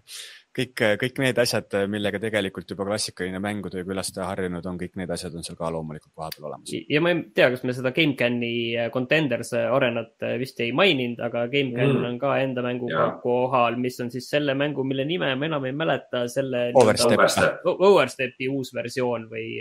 [0.54, 5.34] kõik, kõik need asjad, millega tegelikult juba klassikaline mängutöö külastaja harjunud on, kõik need asjad
[5.36, 6.72] on seal ka loomulikult kohapeal olemas.
[6.72, 10.72] ja ma ei tea, kas me seda GameCami äh, Contenders äh, arenat äh, vist ei
[10.76, 12.08] maininud, aga GameCam mm.
[12.10, 13.10] on ka enda mänguga ja.
[13.22, 16.66] kohal, mis on siis selle mängu, mille nime ma enam ei mäleta, selle.
[16.78, 17.64] Overstep.
[17.64, 19.58] Overstepi uus versioon või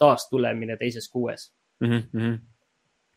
[0.00, 1.50] taastulemine teises kuues
[1.80, 2.00] mm.
[2.12, 2.40] -hmm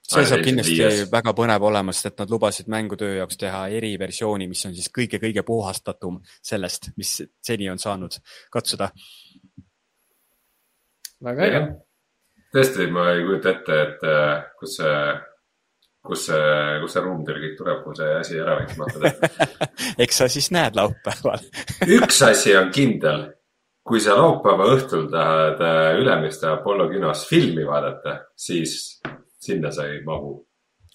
[0.05, 1.05] see saab kindlasti viies.
[1.11, 5.45] väga põnev olema, sest et nad lubasid mängutöö jaoks teha eriversiooni, mis on siis kõige-kõige
[5.47, 8.19] puhastatum sellest, mis seni on saanud
[8.53, 8.89] katsuda.
[11.25, 11.63] väga äge.
[12.55, 14.99] tõesti, ma ei kujuta ette, et äh, kus see,
[16.05, 16.51] kus see,
[16.83, 19.13] kus see ruum teil kõik tuleb, kui see asi ära võiks mahtuda
[20.05, 21.49] eks sa siis näed laupäeval
[21.97, 23.25] üks asi on kindel
[23.85, 28.97] kui sa laupäeva õhtul tahad äh, Ülemiste Apollo kinos filmi vaadata, siis
[29.45, 30.36] sinna sa ei mahu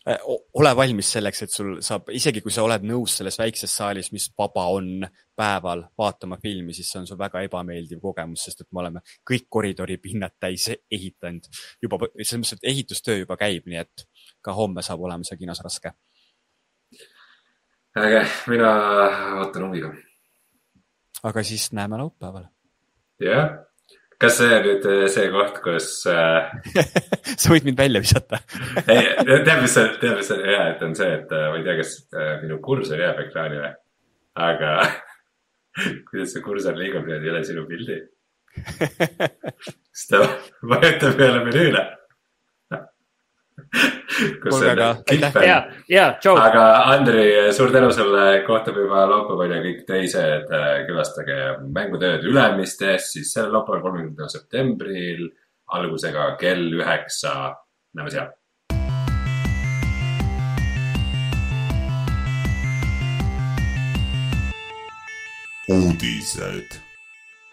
[0.09, 0.19] äh,
[0.59, 4.29] ole valmis selleks, et sul saab, isegi kui sa oled nõus selles väikses saalis, mis
[4.39, 8.83] vaba on päeval vaatama filmi, siis see on sul väga ebameeldiv kogemus, sest et me
[8.85, 11.49] oleme kõik koridoripinnad täis ehitanud
[11.83, 14.07] juba, selles mõttes, et ehitustöö juba käib, nii et
[14.45, 15.95] ka homme saab olema see kinos raske.
[17.99, 18.71] äge, mina
[19.41, 19.95] ootan huviga.
[21.23, 22.47] aga siis näeme laupäeval.
[23.21, 23.70] jah
[24.21, 26.51] kas see on nüüd äh, see koht, kus äh...
[27.41, 28.41] sa võid mind välja visata.
[28.85, 31.67] Ei, tead, mis on, tead, mis on hea, et on see, et äh, ma ei
[31.67, 33.73] tea, kas äh, minu kursor jääb ekraanile,
[34.49, 34.75] aga
[36.11, 38.01] kuidas see kursor liigub niimoodi üle sinu pildi.
[39.95, 40.25] Siis ta
[40.67, 41.87] vajutab peale menüüle.
[45.47, 46.35] Ja, ja tšau.
[46.37, 53.13] aga Andri, suur tänu sulle, kohtume juba laupäeval ja kõik teised äh, külastage mängutööd Ülemistes
[53.15, 55.31] siis sel laupäeval, kolmekümnendal septembril
[55.71, 57.55] algusega kell üheksa.
[57.95, 58.31] näeme seal.
[65.71, 66.81] uudised.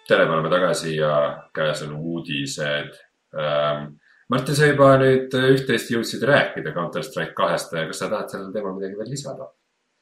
[0.08, 2.96] tere, me oleme tagasi ja käes on uudised
[3.38, 3.93] ähm,
[4.28, 8.76] Martin, sa juba nüüd üht-teist jõudsid rääkida Counter Strike kahest, kas sa tahad sellel teemal
[8.76, 9.48] midagi veel lisada?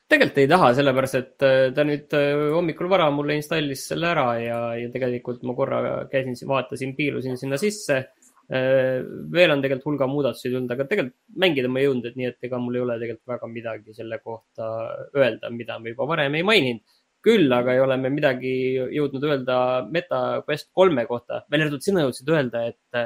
[0.09, 4.25] tegelikult ei taha, sellepärast et äh, ta nüüd äh, hommikul vara mulle installis selle ära
[4.37, 5.79] ja, ja tegelikult ma korra
[6.11, 7.97] käisin, vaatasin, piilusin sinna sisse.
[8.45, 8.99] Äh,
[9.33, 12.49] veel on tegelikult hulga muudatusi tulnud, aga tegelikult mängida ma ei jõudnud, et nii et
[12.49, 14.69] ega mul ei ole tegelikult väga midagi selle kohta
[15.17, 16.85] öelda, mida me juba varem ei maininud.
[17.25, 18.51] küll aga ei ole me midagi
[18.93, 19.55] jõudnud öelda
[19.89, 23.01] MetaQuest kolme kohta, välja arvatud sina jõudsid öelda, et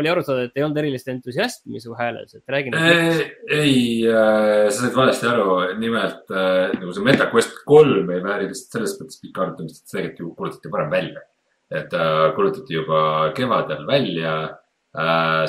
[0.00, 3.22] oli aru saada, et ei olnud erilist entusiasmi su hääles, et räägi nüüd.
[3.54, 3.76] ei
[4.08, 8.98] äh,, sa said valesti aru, nimelt äh, nagu see MetaQuest kolm ei vääri lihtsalt selles
[9.00, 11.24] mõttes pikka arutamist, et see tegelikult ju kuulutati varem välja.
[11.74, 13.00] et äh, kuulutati juba
[13.36, 14.36] kevadel välja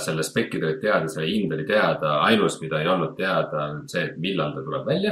[0.02, 4.02] selle spekid olid teada, selle hind oli teada, ainus, mida ei olnud teada, on see,
[4.08, 5.12] et millal ta tuleb välja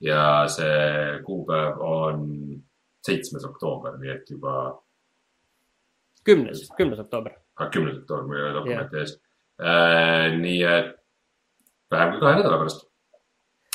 [0.00, 2.22] ja see kuupäev on
[3.06, 4.54] seitsmes oktoober, nii et juba.
[6.24, 7.36] kümnes, kümnes oktoober.
[7.72, 9.16] Kümnes oktoober, mul ei ole dokumenti ees
[9.60, 10.36] äh,.
[10.42, 10.92] nii et
[11.92, 12.84] vähem kui kahe nädala pärast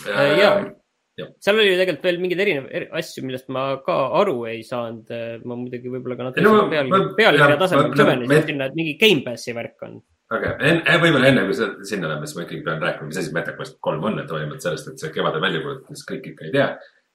[0.07, 0.37] äh,.
[0.41, 0.51] ja,
[1.21, 5.11] ja., seal oli tegelikult veel mingeid erinevaid asju, millest ma ka aru ei saanud.
[5.45, 9.87] ma muidugi võib-olla ka natuke no, pealkirja, pealkirja tasemel süvenesin sinna, et mingi Gamepassi värk
[9.89, 13.19] on okei okay., enne, võib-olla enne kui sinna läheme, siis ma ikkagi pean rääkima, mis
[13.21, 16.53] asi MetaQuest kolm on, et hoolimata sellest, et see kevadel välja kuulutati, kõik ikka ei
[16.55, 16.67] tea.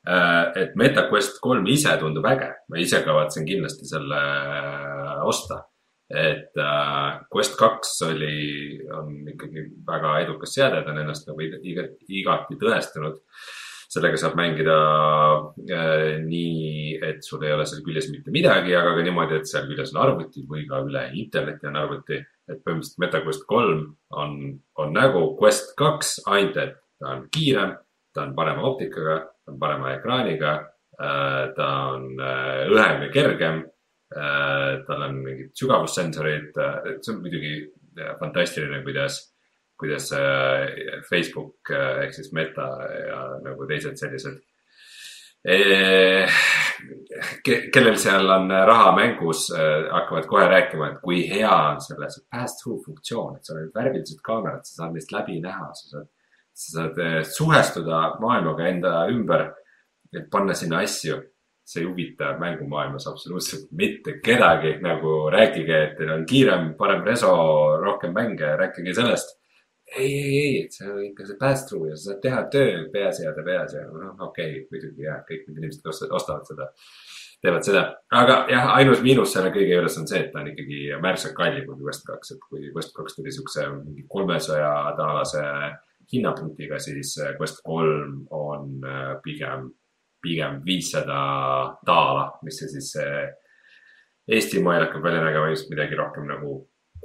[0.06, 5.64] Äh, et MetaQuest kolm ise tundub äge, ma ise kavatsen kindlasti selle äh, osta.
[6.10, 12.58] Et uh, Quest kaks oli, on ikkagi väga edukas seade, ta on ennast nagu igati
[12.60, 13.22] tõestanud
[13.96, 14.76] sellega saab mängida
[15.70, 19.68] äh, nii, et sul ei ole seal küljes mitte midagi, aga ka niimoodi, et seal
[19.68, 22.22] küljes on arvuti või ka üle interneti on arvuti.
[22.46, 23.80] et põhimõtteliselt MetaQuest kolm
[24.14, 24.34] on,
[24.78, 27.72] on nagu Quest kaks, ainult et ta on kiirem,
[28.14, 30.52] ta on parema optikaga, ta on parema ekraaniga
[31.00, 33.75] äh,, ta on äh, õhem ja kergem äh,.
[34.10, 37.54] Tal on mingid sügavussensorid, äh, see on muidugi
[37.98, 39.22] äh, fantastiline, kuidas
[39.76, 40.08] kuidas
[41.10, 44.38] Facebook äh, ehk siis Meta ja nagu teised sellised
[47.72, 52.24] kellel seal on raha mängus, äh, hakkavad kohe rääkima, et kui hea on selle see
[52.32, 56.08] pass-through funktsioon, et sul on värvilised kaamerad, sa saad neist läbi näha, sa saad,
[56.52, 59.48] sa saad äh, suhestuda maailmaga enda ümber,
[60.12, 61.20] et panna sinna asju.
[61.66, 67.32] See ei huvita mängumaailmas absoluutselt mitte kedagi, nagu rääkige, et teil on kiirem, parem reso,
[67.82, 69.34] rohkem mänge, rääkige sellest.
[69.96, 73.42] Ei, ei, ei, et see on ikka see pass-through ja sa saad teha töö peaseade
[73.46, 76.66] peas ja noh, okei okay,, muidugi jah, kõik need inimesed, ostavad seda,
[77.42, 77.82] teevad seda.
[78.20, 81.66] aga jah, ainus miinus selle kõige juures on see, et ta on ikkagi märksa kallim
[81.68, 85.44] kui Quest kaks, et kui Quest kaks tuli siukse mingi kolmesaja daalase
[86.12, 89.70] hinnapunktiga, siis Quest kolm on äh, pigem,
[90.26, 91.18] pigem viissada
[91.86, 92.94] daala, mis see siis
[94.26, 96.56] Eestimaal hakkab välja nägema just midagi rohkem nagu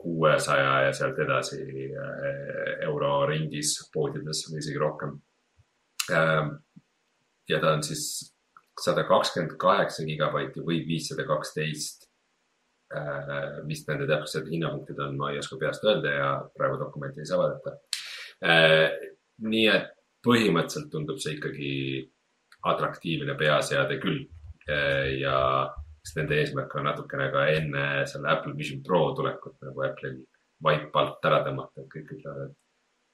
[0.02, 5.16] kuuesaja ja sealt edasi äh, euro ringis poodides või isegi rohkem.
[6.12, 6.56] Ähm,
[7.50, 8.06] ja ta on siis
[8.82, 12.08] sada kakskümmend kaheksa gigabaiti või viissada kaksteist.
[12.92, 17.30] Äh, mis nende täpsed hinnapunktid on, ma ei oska peast öelda ja praegu dokumenti ei
[17.30, 17.78] saa vaadata.
[18.42, 18.88] Äh,
[19.46, 19.94] nii et
[20.26, 21.72] põhimõtteliselt tundub see ikkagi
[22.70, 24.26] atraktiivne peaseade küll
[25.20, 25.38] ja
[26.02, 30.22] sest nende eesmärk on natukene ka enne selle Apple Vision Pro tulekut nagu Apple'il
[30.64, 32.58] vaip alt ära tõmmata, et kõik ütlevad, et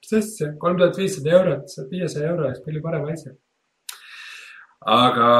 [0.04, 3.34] mis asja, kolm tuhat viissada eurot, saad viiesaja euro eest palju parema asja.
[4.94, 5.30] aga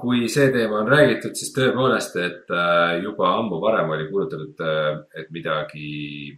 [0.00, 4.88] kui see teema on räägitud, siis tõepoolest, et äh, juba ammu varem oli kuulutatud, äh,
[5.22, 6.32] et midagi,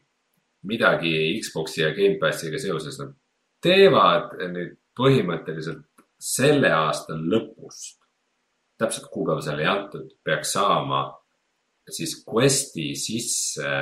[0.68, 3.14] midagi Xbox'i ja Gamepassiga seoses nad
[3.62, 5.86] teevad nüüd põhimõtteliselt
[6.22, 7.98] selle aasta lõpust
[8.82, 11.04] täpselt kuupäeva seal ei antud, peaks saama
[11.90, 13.74] siis Questi sisse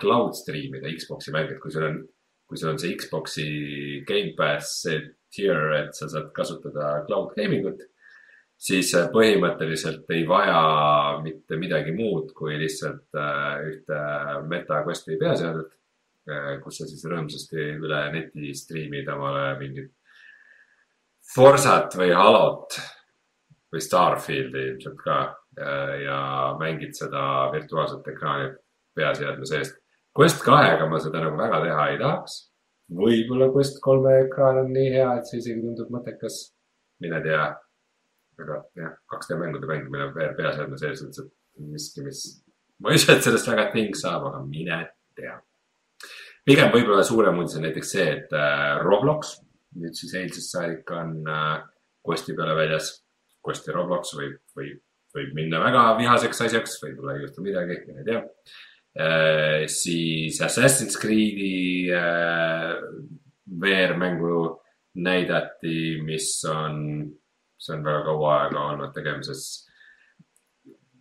[0.00, 1.98] cloud stream ida Xbox'i mänge, et kui sul on,
[2.48, 3.48] kui sul on see Xbox'i
[4.08, 4.86] Gamepass
[5.32, 7.84] tier, et sa saad kasutada cloud gaming ut,
[8.62, 10.58] siis põhimõtteliselt ei vaja
[11.24, 14.02] mitte midagi muud kui lihtsalt äh, ühte
[14.48, 15.72] Meta Questi peaseadet,
[16.28, 19.92] äh, kus sa siis rõõmsasti üle neti striimid omale mingit
[21.34, 22.76] Forsat või Halot
[23.72, 25.18] või Starfieldi ilmselt ka
[26.02, 26.18] ja
[26.60, 28.50] mängid seda virtuaalset ekraani
[28.96, 29.78] peaseadme seest.
[30.16, 32.34] Quest kahega ma seda nagu väga teha ei tahaks.
[32.92, 36.52] võib-olla Quest kolme ekraan on nii hea, et see isegi tundub mõttekas.
[37.00, 37.44] mine tea.
[38.42, 41.24] aga jah, 2D mängude mängimine peaseadme sees üldse
[41.58, 42.20] miski, mis,
[42.80, 44.78] ma ei usu, et sellest väga ting saab, aga mine
[45.16, 45.38] tea.
[46.44, 49.36] pigem võib-olla suurem uudis on näiteks see, et äh, Roblox
[49.80, 51.62] nüüd siis eilsest saadik on äh,
[52.02, 52.90] Questi peale väljas
[53.42, 54.82] ja Roblox võib, võib,
[55.14, 58.20] võib minna väga vihaseks asjaks, võib-olla ei juhtu midagi, ei tea
[58.98, 59.64] äh,.
[59.70, 62.76] siis Assassin's Creed'i äh,
[63.62, 64.62] VR-mängu
[65.02, 66.78] näidati, mis on,
[67.58, 69.44] see on väga kaua aega olnud tegemises.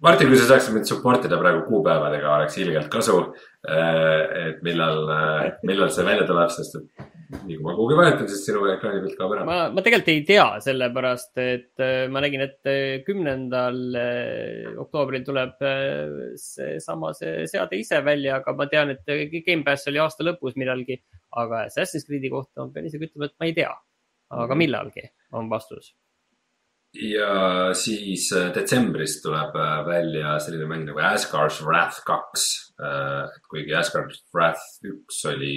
[0.02, 3.18] Martin, kui sa saaksid mind support ida praegu kuupäevadega, oleks ilgelt kasu.
[3.62, 8.44] Et millal, äh, millal see välja tuleb, sest et nii kui ma kuhugi vajutan, siis
[8.48, 9.46] sinu ekraani pealt kaob ära.
[9.48, 15.24] ma, ma tegelikult ei tea, sellepärast et äh, ma nägin, et äh, kümnendal äh, oktoobril
[15.28, 15.64] tuleb
[16.42, 21.02] seesama see seade ise välja, aga ma tean, et Gamepass oli aasta lõpus millalgi.
[21.40, 23.72] aga Assassin's Creed'i kohta ma pean isegi ütlema, et ma ei tea.
[24.32, 24.64] aga mhm.
[24.66, 25.94] millalgi on vastus
[26.98, 29.56] ja siis detsembris tuleb
[29.88, 32.50] välja selline mäng nagu Asgard's Wrath kaks
[32.82, 35.54] Äh, et kuigi Asgard's Wrath üks oli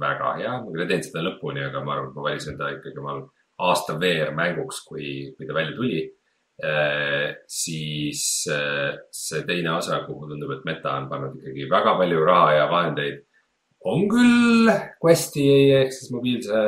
[0.00, 2.72] väga hea, ma küll ei teinud seda lõpuni, aga ma arvan, et ma valisin ta
[2.74, 3.20] ikkagi omal
[3.68, 6.00] aasta veermänguks, kui, kui ta välja tuli.
[6.58, 12.26] Äh, siis äh, see teine osa, kuhu tundub, et Meta on pannud ikkagi väga palju
[12.26, 13.22] raha ja vahendeid,
[13.86, 15.46] on küll Questi
[15.78, 16.64] ehk siis mobiilse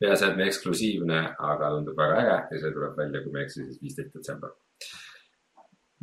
[0.00, 3.80] peaseadme eksklusiivne, aga tundub väga äge ja see tuleb välja, kui ma ei eksi, siis
[3.82, 4.54] viisteist detsember.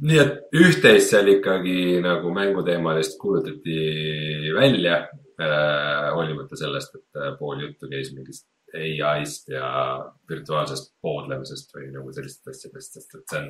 [0.08, 3.78] nii et üht-teist seal ikkagi nagu mänguteemalist kuulutati
[4.54, 5.00] välja
[5.42, 9.70] äh,, hoolimata sellest, et äh, pool juttu käis mingist ai-st ja
[10.30, 13.50] virtuaalsest poodlemisest või nagu sellistest asjadest, sest et see on,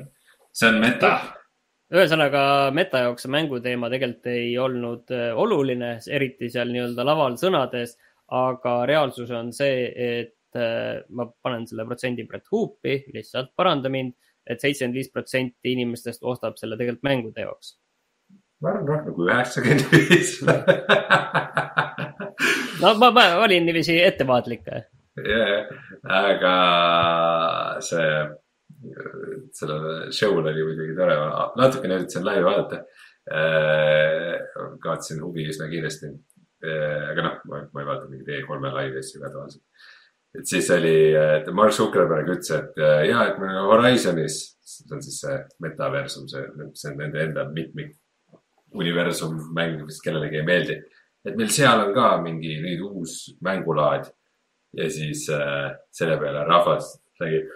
[0.54, 1.12] see on meta.
[1.92, 7.98] ühesõnaga meta jaoks see mänguteema tegelikult ei olnud äh, oluline, eriti seal nii-öelda laval sõnades,
[8.28, 14.12] aga reaalsus on see, et äh, ma panen selle protsendi praegu huupi, lihtsalt paranda mind
[14.14, 17.68] et, et seitsekümmend viis protsenti inimestest ostab selle tegelikult mängude jaoks.
[18.62, 20.30] ma arvan rohkem kui üheksakümmend viis.
[22.82, 25.60] no ma, ma olin niiviisi ettevaatlik yeah,.
[26.04, 26.54] aga
[27.84, 28.08] see,
[29.58, 29.84] sellel
[30.14, 31.14] show'l oli muidugi tore,
[31.58, 32.76] natukene üritasin laivi vaadata.
[33.28, 34.38] Äh,
[34.80, 36.06] kaotasin huvi üsna kiiresti.
[36.64, 39.64] Äh, aga noh, ma, ei vaata mingeid E3-e laivi asju ka tavaliselt.
[40.36, 45.02] Et siis oli, et Mark Zuckerberg ütles, et äh, ja, et me Horizonis, see on
[45.04, 46.44] siis see metaversum, see,
[46.76, 47.96] see on nende enda mitmik
[48.76, 50.78] universum mäng, mis kellelegi ei meeldi.
[51.26, 53.14] et meil seal on ka mingi nüüd uus
[53.44, 54.06] mängulaad
[54.78, 57.48] ja siis äh, selle peale rahvas räägib.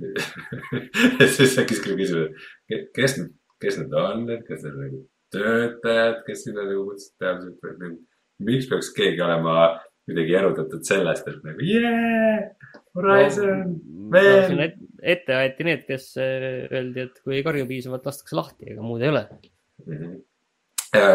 [1.20, 2.52] ja siis tekkis küll küsimus,
[2.96, 3.16] kes,
[3.62, 5.02] kes need on, et kas need nagu
[5.34, 7.90] töötajad, kes sinna nagu kutsuti
[8.46, 9.54] miks peaks keegi olema
[10.10, 12.50] kuidagi erutatud sellest, et nagu yeah,
[12.98, 14.64] Horizon no,, veel.
[15.14, 19.06] ette aeti need, kes äh, öeldi, et kui ei karju piisavalt, lastakse lahti, ega muud
[19.06, 19.94] ei ole mm.
[19.94, 20.18] -hmm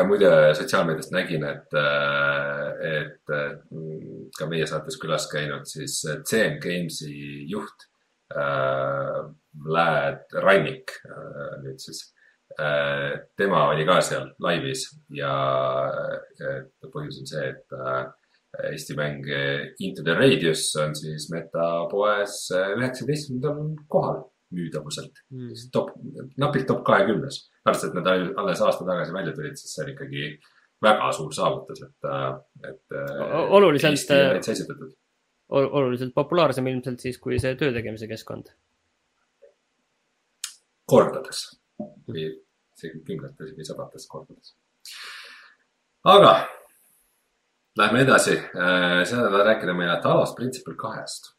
[0.08, 3.34] muide, sotsiaalmeediast nägin, et, äh, et
[3.72, 7.88] mm, ka meie saates külas käinud siis CM Games'i juht
[8.32, 9.26] äh,,
[9.66, 12.14] Vlad Rannik äh, nüüd siis
[12.60, 13.20] äh,.
[13.36, 15.34] tema oli ka seal laivis ja
[16.94, 18.06] põhjus on see, et äh,
[18.72, 19.26] Eesti mäng
[19.84, 24.24] Into the Radius on siis metapoes üheksateistkümnendal kohal
[24.56, 25.54] müüdavuselt mm..
[25.74, 25.92] top,
[26.38, 27.40] napilt top kahekümnes.
[27.66, 30.28] pärast, et nad alles aasta tagasi välja tulid, siis see on ikkagi
[30.86, 32.08] väga suur saavutus, et,
[32.70, 32.98] et.
[33.58, 34.14] oluliselt,
[35.50, 38.54] oluliselt populaarsem ilmselt siis, kui see töö tegemise keskkond.
[40.86, 41.48] kordades,
[42.06, 42.28] kui
[42.76, 44.54] isegi kümnetes või sadades kordades.
[46.06, 46.36] aga
[47.78, 51.36] lähme edasi, seda tahad rääkida meile Talos Principle kahest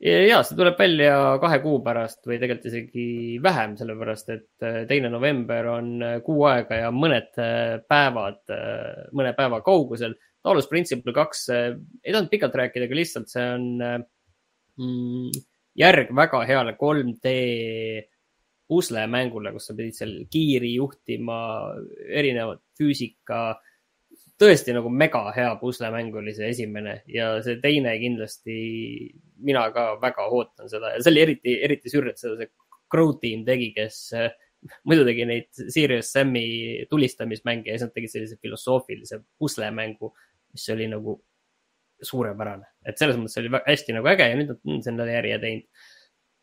[0.00, 3.06] ja see tuleb välja kahe kuu pärast või tegelikult isegi
[3.42, 8.42] vähem, sellepärast et äh, teine november on äh, kuu aega ja mõned äh, päevad,
[9.16, 10.16] mõne päeva kaugusel.
[10.40, 15.34] Taolus Principle kaks, ei tahtnud pikalt rääkida, aga lihtsalt see on mm,
[15.76, 17.34] järg väga heale 3D
[18.70, 21.36] puslemängule, kus sa pidid seal kiiri juhtima,
[22.08, 23.58] erinevat füüsika
[24.40, 28.56] tõesti nagu mega hea puslemäng oli see esimene ja see teine kindlasti,
[29.44, 32.52] mina ka väga ootan seda ja see oli eriti, eriti sürr, et seda see
[32.90, 34.32] Crow Team tegi, kes äh,
[34.88, 40.12] muidu tegi neid Serious Sam'i tulistamismänge ja siis nad tegid sellise filosoofilise puslemängu,
[40.54, 41.16] mis oli nagu
[42.10, 45.88] suurepärane, et selles mõttes oli hästi nagu äge ja nüüd nad on selle järje teinud.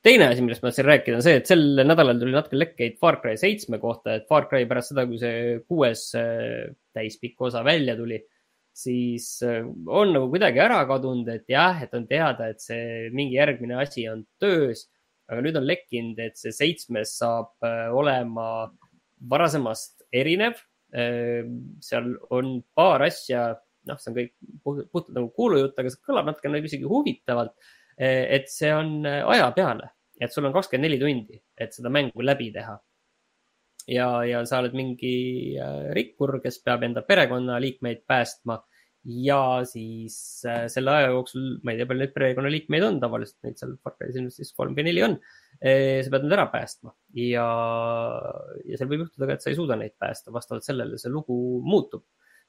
[0.06, 3.18] Teine asi, millest ma tahtsin rääkida, on see, et sel nädalal tuli natuke lekkeid Far
[3.24, 7.96] Cry seitsme kohta, et Far Cry pärast seda, kui see kuues äh, täispikk osa välja
[7.98, 8.20] tuli,
[8.78, 13.40] siis äh, on nagu kuidagi ära kadunud, et jah, et on teada, et see mingi
[13.40, 14.88] järgmine asi on töös.
[15.28, 18.72] aga nüüd on lekkinud, et see seitsmes saab äh, olema
[19.30, 20.64] varasemast erinev.
[21.84, 23.42] seal on paar asja,
[23.90, 24.30] noh, see on kõik
[24.64, 27.52] puhtalt nagu kuulujutt, aga see kõlab natuke nagu isegi huvitavalt
[27.98, 29.90] et see on aja peale,
[30.22, 32.78] et sul on kakskümmend neli tundi, et seda mängu läbi teha.
[33.88, 38.60] Ja, ja sa oled mingi äh, rikkur, kes peab enda perekonnaliikmeid päästma
[39.24, 43.60] ja siis äh, selle aja jooksul, ma ei tea, palju neid perekonnaliikmeid on, tavaliselt neid
[43.60, 45.20] seal Far Cry's ilmselt siis kolm või neli on.
[45.58, 47.46] Sa pead nad ära päästma ja,
[48.62, 51.38] ja seal võib juhtuda ka, et sa ei suuda neid päästa, vastavalt sellele see lugu
[51.66, 52.04] muutub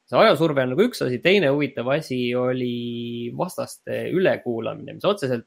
[0.08, 5.46] see ajasurve on nagu üks asi, teine huvitav asi oli vastaste ülekuulamine, mis otseselt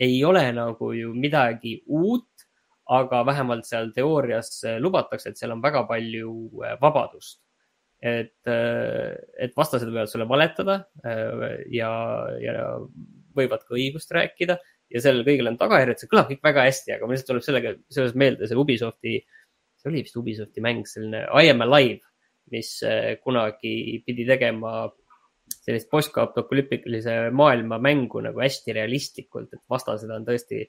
[0.00, 2.29] ei ole nagu ju midagi uut,
[2.90, 6.34] aga vähemalt seal teoorias lubatakse, et seal on väga palju
[6.64, 7.40] äh, vabadust.
[8.00, 9.12] et, äh,
[9.44, 11.90] et vastased võivad sulle valetada äh, ja,
[12.40, 12.54] ja
[13.36, 14.56] võivad ka õigust rääkida
[14.88, 17.74] ja sellel kõigil on tagajärjed, see kõlab kõik väga hästi, aga mul lihtsalt tuleb sellega
[17.92, 19.18] seoses meelde see Ubisofti,
[19.76, 22.00] see oli vist Ubisofti mäng, selline I am alive
[22.50, 22.72] mis
[23.22, 24.88] kunagi pidi tegema
[25.60, 30.64] sellist postapokalüptilise maailma mängu nagu hästi realistlikult, et vastased on tõesti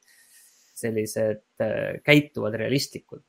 [0.77, 3.25] sellised, äh, käituvad realistlikult.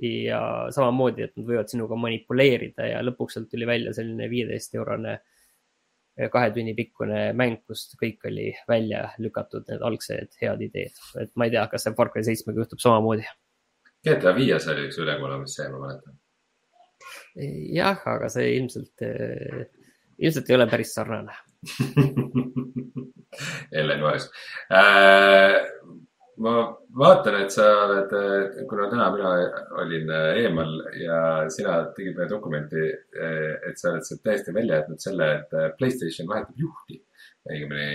[0.00, 5.10] ja samamoodi, et nad võivad sinuga manipuleerida ja lõpuks sealt tuli välja selline viieteist eurone
[5.12, 10.96] äh, kahe tunni pikkune mäng, kust kõik oli välja lükatud, need algsed head ideed.
[11.20, 13.28] et ma ei tea, kas see Far Cry seitsmega juhtub samamoodi.
[14.08, 16.16] GTA viies oli üks ülekuulamise, ma mäletan.
[17.76, 19.66] jah, aga see ilmselt, äh,
[20.18, 21.36] ilmselt ei ole päris sarnane
[23.80, 24.30] Ellen Vares
[24.72, 25.60] äh,
[26.40, 26.54] ma
[26.96, 28.14] vaatan, et sa oled,
[28.68, 29.32] kuna täna mina
[29.82, 31.18] olin eemal ja
[31.52, 32.86] sina tegid meile dokumenti,
[33.68, 37.00] et sa oled sealt täiesti välja jätnud selle, et Playstation vahetab juhti.
[37.50, 37.86] õigemini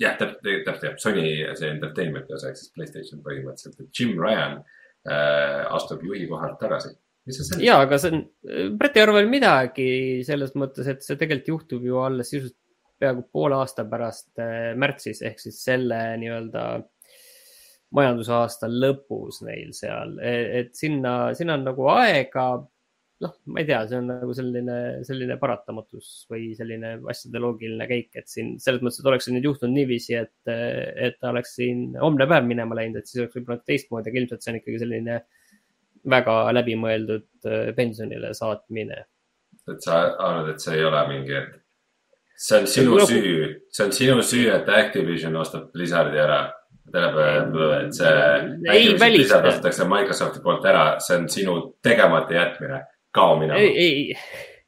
[0.00, 1.26] jah, täpselt, täpselt jah, Sony
[1.58, 6.94] see entertainment'i osa ehk siis Playstation põhimõtteliselt, et Jim Ryan äh, astub juhi kohalt tagasi
[7.60, 8.24] ja, aga see on,
[8.78, 9.90] Brett ei arva midagi
[10.26, 12.56] selles mõttes, et see tegelikult juhtub ju alles sisuliselt
[13.00, 14.40] peaaegu poole aasta pärast
[14.76, 16.88] märtsis ehk siis selle nii-öelda äh,
[17.96, 22.50] majandusaasta lõpus neil seal, e, et sinna, sinna on nagu aega.
[23.20, 28.14] noh, ma ei tea, see on nagu selline, selline paratamatus või selline asjade loogiline käik,
[28.16, 32.24] et siin selles mõttes, et oleks nüüd juhtunud niiviisi, et, et ta oleks siin homne
[32.30, 35.18] päev minema läinud, et siis oleks võib-olla teistmoodi, aga ilmselt see on ikkagi selline
[36.14, 39.02] väga läbimõeldud e, pensionile saatmine.
[39.68, 41.60] et sa arvad, et see ei ole mingi, et
[42.40, 43.10] see on sinu nagu...
[43.10, 46.40] süü, see on sinu süü, et Activision ostab Blizzardi ära
[46.92, 47.56] tähendab,
[47.86, 49.40] et see välista.
[49.42, 52.80] kasutatakse Microsofti poolt ära, see on sinu tegemata jätmine,
[53.14, 53.60] kao minema.
[53.60, 54.16] ei, ei,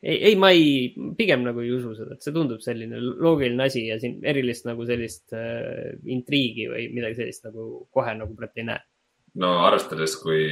[0.03, 3.87] ei, ei, ma ei, pigem nagu ei usu seda, et see tundub selline loogiline asi
[3.89, 8.69] ja siin erilist nagu sellist äh, intriigi või midagi sellist nagu kohe nagu Brett ei
[8.71, 8.83] näe.
[9.43, 10.43] no arvestades, kui,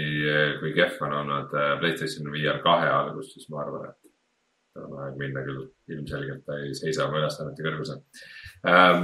[0.61, 5.17] kui kehv on olnud äh, PlayStation VR kahe algus, siis ma arvan, et on aeg
[5.19, 8.40] minna küll, ilmselgelt ta ei seisa oma ülesannete kõrgusel äh,.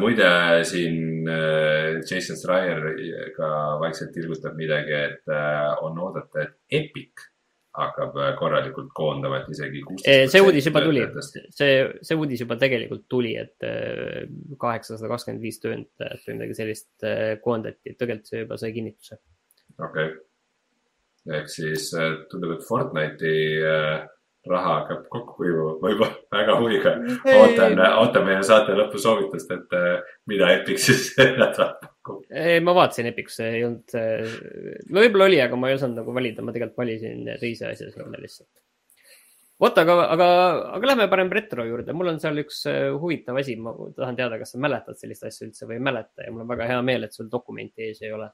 [0.00, 0.28] Muide,
[0.68, 2.82] siin äh, Jason Schreier
[3.36, 3.48] ka
[3.80, 7.24] vaikselt tilgutab midagi, et äh, on oodata, et Epic
[7.76, 10.32] hakkab äh, korralikult koondama, et isegi kuusteist.
[10.32, 11.02] see uudis juba tuli,
[11.54, 11.72] see,
[12.08, 14.28] see uudis juba tegelikult tuli, et äh,
[14.60, 19.20] kaheksasada kakskümmend viis töötajat või midagi sellist äh, koondati, et tegelikult see juba sai kinnituse.
[19.76, 21.90] okei okay., ehk siis
[22.30, 23.56] tundub, et Fortnite'i
[24.50, 26.92] raha hakkab kokku kuivama, ma juba väga huviga
[27.34, 32.22] ootan, ootan meie saate lõpu soovitust, et äh, mida Epic siis nädal pakub.
[32.66, 33.96] ma vaatasin Epicus, ei olnud,
[34.90, 38.22] no võib-olla oli, aga ma ei osanud nagu valida, ma tegelikult valisin teise asja sinna
[38.22, 38.50] lihtsalt.
[39.62, 40.30] vot, aga, aga,
[40.78, 44.40] aga lähme parem retro juurde, mul on seal üks äh, huvitav asi, ma tahan teada,
[44.42, 47.08] kas sa mäletad sellist asja üldse või ei mäleta ja mul on väga hea meel,
[47.08, 48.30] et sul dokumenti ees ei ole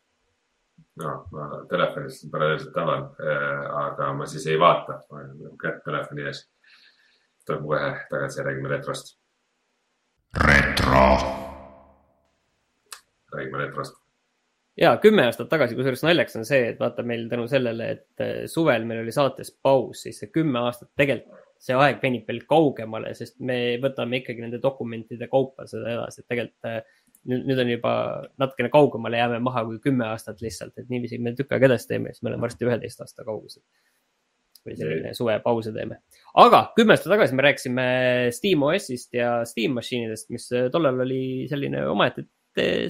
[1.02, 5.82] no ma telefonist paralleelselt avan äh,, aga ma siis ei vaata, ma olen nagu kätt
[5.86, 6.44] telefoni ees.
[7.46, 9.16] tuleb kohe tagasi ja räägime retrost.
[10.46, 11.06] retro.
[13.32, 13.96] räägime retrost.
[14.80, 18.34] ja kümme aastat tagasi, kusjuures naljakas on see, et vaata meil tänu sellele, et äh,
[18.46, 23.12] suvel meil oli saates paus, siis see kümme aastat tegelikult see aeg venib veel kaugemale,
[23.14, 26.80] sest me võtame ikkagi nende dokumentide kaupa seda edasi, et tegelikult äh,
[27.30, 27.94] nüüd, nüüd on juba
[28.40, 32.12] natukene kaugemale jääme maha kui kümme aastat lihtsalt, et niiviisi me tükk aega edasi teeme,
[32.12, 33.64] siis me oleme varsti üheteist aasta kaugusel.
[34.62, 35.96] või selline suvepause teeme.
[36.38, 37.86] aga kümme aastat tagasi me rääkisime
[38.34, 42.28] Steam OS-ist ja Steam Machine'idest, mis tollal oli selline omaette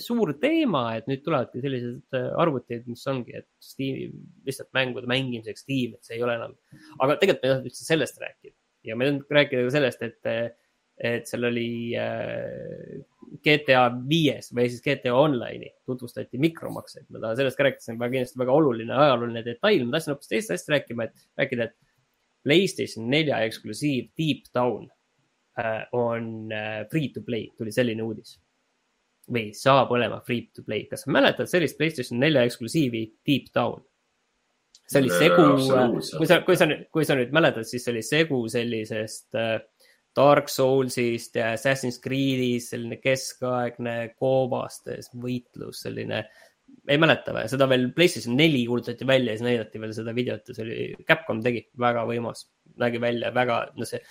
[0.02, 4.10] suur teema, et nüüd tulevadki sellised arvutid, mis ongi, et Steam,
[4.44, 6.56] lihtsalt mängude mängimiseks Steam, et see ei ole enam.
[6.98, 8.56] aga tegelikult me ei tahtnud üldse sellest rääkida
[8.88, 10.58] ja me ei tahtnud rääkida ka sellest, et
[11.02, 13.00] et seal oli äh,
[13.44, 17.06] GTA viies või siis GTA Online'i tutvustati mikromakseid.
[17.08, 19.84] ma tahan sellest ka rääkida, see on väga kindlasti väga oluline ajalooline detail.
[19.86, 21.76] ma tahtsin hoopis teist asja rääkima, et rääkida, et
[22.44, 24.88] PlayStation nelja eksklusiiv Deep Down
[25.58, 28.38] äh, on äh, free to play, tuli selline uudis.
[29.32, 30.84] või saab olema free to play.
[30.90, 33.84] kas sa mäletad sellist PlayStation nelja eksklusiivi Deep Down?
[34.92, 35.44] see oli segu,
[36.18, 39.54] kui sa, kui sa, kui sa nüüd mäletad, siis see oli segu sellisest äh,
[40.16, 46.20] Dark Soulsist ja Assassin's Creed'ist, selline keskaegne koobastes võitlus, selline,
[46.88, 50.52] ei mäleta või, seda veel PlayStation neli kuulutati välja ja siis näidati veel seda videot
[50.52, 50.76] ja see oli,
[51.08, 52.44] Capcom tegi, väga võimas,
[52.82, 54.02] nägi välja väga, no see,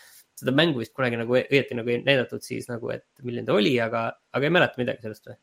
[0.42, 3.78] seda mängu vist kunagi nagu õieti nagu ei näidatud siis nagu, et milline ta oli,
[3.84, 5.40] aga, aga ei mäleta midagi sellest või?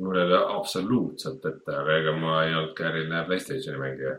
[0.00, 4.14] mul ei ole absoluutselt ette, aga ega ma ei olnud ka eriline Playstationi mängija.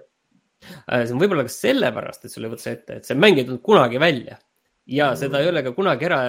[0.86, 3.48] Äh, see on võib-olla ka sellepärast, et sul ei võta ette, et see mäng ei
[3.48, 4.38] tulnud kunagi välja
[4.86, 6.20] ja seda ei ole ka kunagi ära,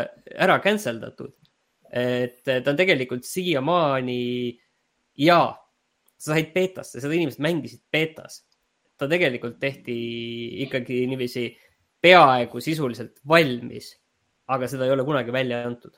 [0.47, 1.33] ära cancel datud.
[1.95, 4.59] et ta on tegelikult siiamaani
[5.19, 5.55] ja
[6.19, 8.43] sa said beetasse, seda inimesed mängisid beetas.
[8.99, 9.95] ta tegelikult tehti
[10.67, 11.49] ikkagi niiviisi
[12.03, 13.95] peaaegu sisuliselt valmis
[14.53, 15.95] aga seda ei ole kunagi välja antud.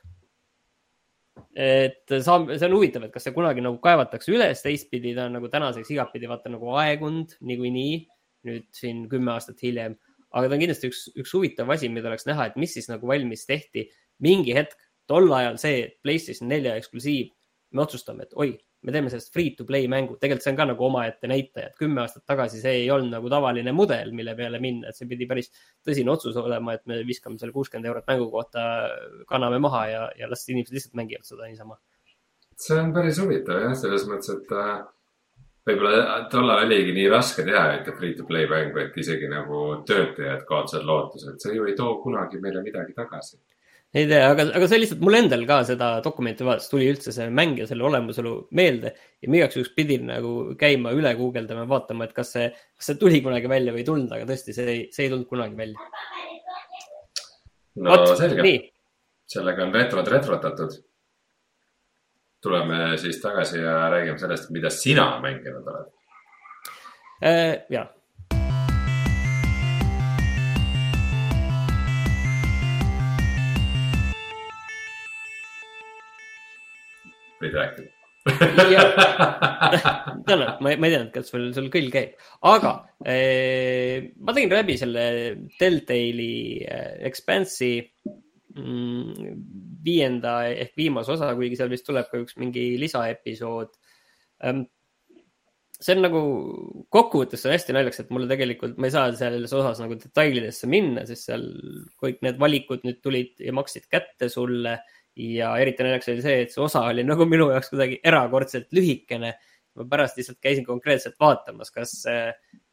[1.56, 5.36] et saab, see on huvitav, et kas see kunagi nagu kaevatakse üles, teistpidi ta on
[5.36, 7.96] nagu tänaseks igatpidi vaata nagu aegunud niikuinii,
[8.48, 9.98] nüüd siin kümme aastat hiljem.
[10.32, 13.08] Aga ta on kindlasti üks, üks huvitav asi, mida oleks näha, et mis siis nagu
[13.08, 13.88] valmis tehti.
[14.24, 17.28] mingi hetk, tol ajal see PlayStation nelja eksklusiiv,
[17.76, 18.54] me otsustame, et oi,
[18.86, 21.76] me teeme sellest free to play mängu, tegelikult see on ka nagu omaette näitaja, et
[21.80, 25.28] kümme aastat tagasi see ei olnud nagu tavaline mudel, mille peale minna, et see pidi
[25.28, 25.50] päris
[25.84, 28.66] tõsine otsus olema, et me viskame selle kuuskümmend eurot mängu kohta,
[29.28, 31.80] kanname maha ja, ja las inimesed lihtsalt mängivad seda niisama.
[32.56, 34.76] see on päris huvitav jah, selles mõttes, et äh,
[35.66, 40.46] võib-olla tollal oligi nii raske teha ühte free to play mängu, et isegi nagu töötajad
[40.48, 43.38] kaotasid lootuse, et see ju ei too kunagi meile midagi tagasi
[43.96, 47.28] ei tea, aga, aga see lihtsalt mul endal ka seda dokumenti vaadates tuli üldse see
[47.32, 51.70] mäng ja selle olemasolu meelde ja ma igaks juhuks pidin nagu käima üle guugeldama ja
[51.70, 54.66] vaatama, et kas see, kas see tuli kunagi välja või ei tulnud, aga tõesti, see
[54.72, 55.88] ei, see ei tulnud kunagi välja.
[57.86, 58.52] no Ot, selge.
[59.36, 60.76] sellega on retrod retrotatud.
[62.42, 65.92] Tuleme siis tagasi ja räägime sellest, mida sina mänginud oled.
[67.24, 67.64] Äh,.
[67.70, 67.86] ja
[77.40, 77.92] võid rääkida
[80.26, 82.16] tänan, ma, ma ei teadnud, kas sul, sul kõll käib,
[82.50, 82.72] aga
[83.06, 85.04] eh, ma tegin läbi selle
[85.60, 87.76] Telltale'i eh, Expanse'i
[88.58, 89.36] mm,
[89.86, 93.70] viienda ehk viimase osa, kuigi seal vist tuleb ka üks mingi lisaepisood
[94.44, 94.66] ähm,.
[95.76, 96.20] see on nagu
[96.94, 101.04] kokkuvõttes on hästi naljakas, et mulle tegelikult, ma ei saa selles osas nagu detailidesse minna,
[101.08, 101.44] sest seal
[102.00, 104.78] kõik need valikud nüüd tulid ja maksid kätte sulle
[105.16, 109.34] ja eriti naljakas oli see, et see osa oli nagu minu jaoks kuidagi erakordselt lühikene.
[109.76, 111.98] ma pärast lihtsalt käisin konkreetselt vaatamas, kas,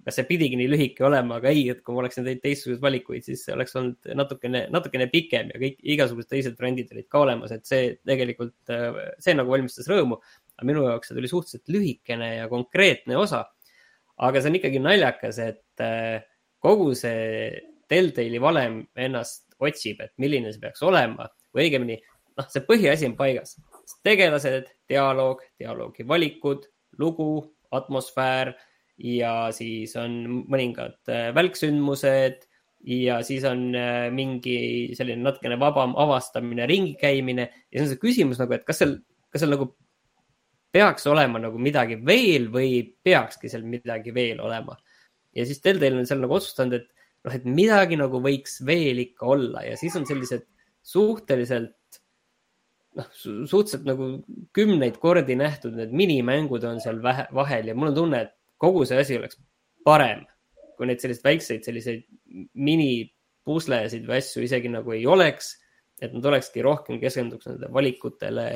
[0.04, 3.26] kas see pidigi nii lühike olema, aga ei, et kui ma oleksin teinud teistsuguseid valikuid,
[3.26, 7.54] siis see oleks olnud natukene, natukene pikem ja kõik igasugused teised brändid olid ka olemas,
[7.56, 8.56] et see tegelikult,
[9.24, 10.20] see nagu valmistas rõõmu.
[10.58, 13.46] aga minu jaoks see tuli suhteliselt lühikene ja konkreetne osa.
[14.18, 15.86] aga see on ikkagi naljakas, et
[16.64, 21.98] kogu see Deltali valem ennast otsib, et milline see peaks olema või õigemini
[22.38, 23.58] noh, see põhiasi on paigas.
[24.04, 26.68] tegelased, dialoog, dialoogi valikud,
[27.00, 28.54] lugu, atmosfäär
[29.02, 32.46] ja siis on mõningad äh, välksündmused
[32.84, 34.58] ja siis on äh, mingi
[34.98, 37.48] selline natukene vabam avastamine, ringi käimine.
[37.72, 38.98] Ja siis on see küsimus nagu, et kas seal,
[39.32, 39.72] kas seal nagu
[40.74, 44.78] peaks olema nagu midagi veel või peakski seal midagi veel olema.
[45.34, 46.90] ja siis Deltail on seal nagu otsustanud, et
[47.26, 49.64] noh, et midagi nagu võiks veel ikka olla.
[49.66, 50.46] Ja siis on sellised
[50.84, 52.02] suhteliselt
[52.98, 54.10] noh, suhteliselt nagu
[54.54, 57.70] kümneid kordi nähtud, need minimängud on seal vähe, vahel.
[57.72, 58.34] Ja mul on tunne, et
[58.64, 59.40] kogu see asi oleks
[59.86, 60.24] parem,
[60.78, 62.06] kui neid selliseid väikseid selliseid
[62.56, 65.58] minipuslesid või asju isegi nagu ei oleks.
[66.04, 68.48] et nad olekski rohkem keskenduks nende valikutele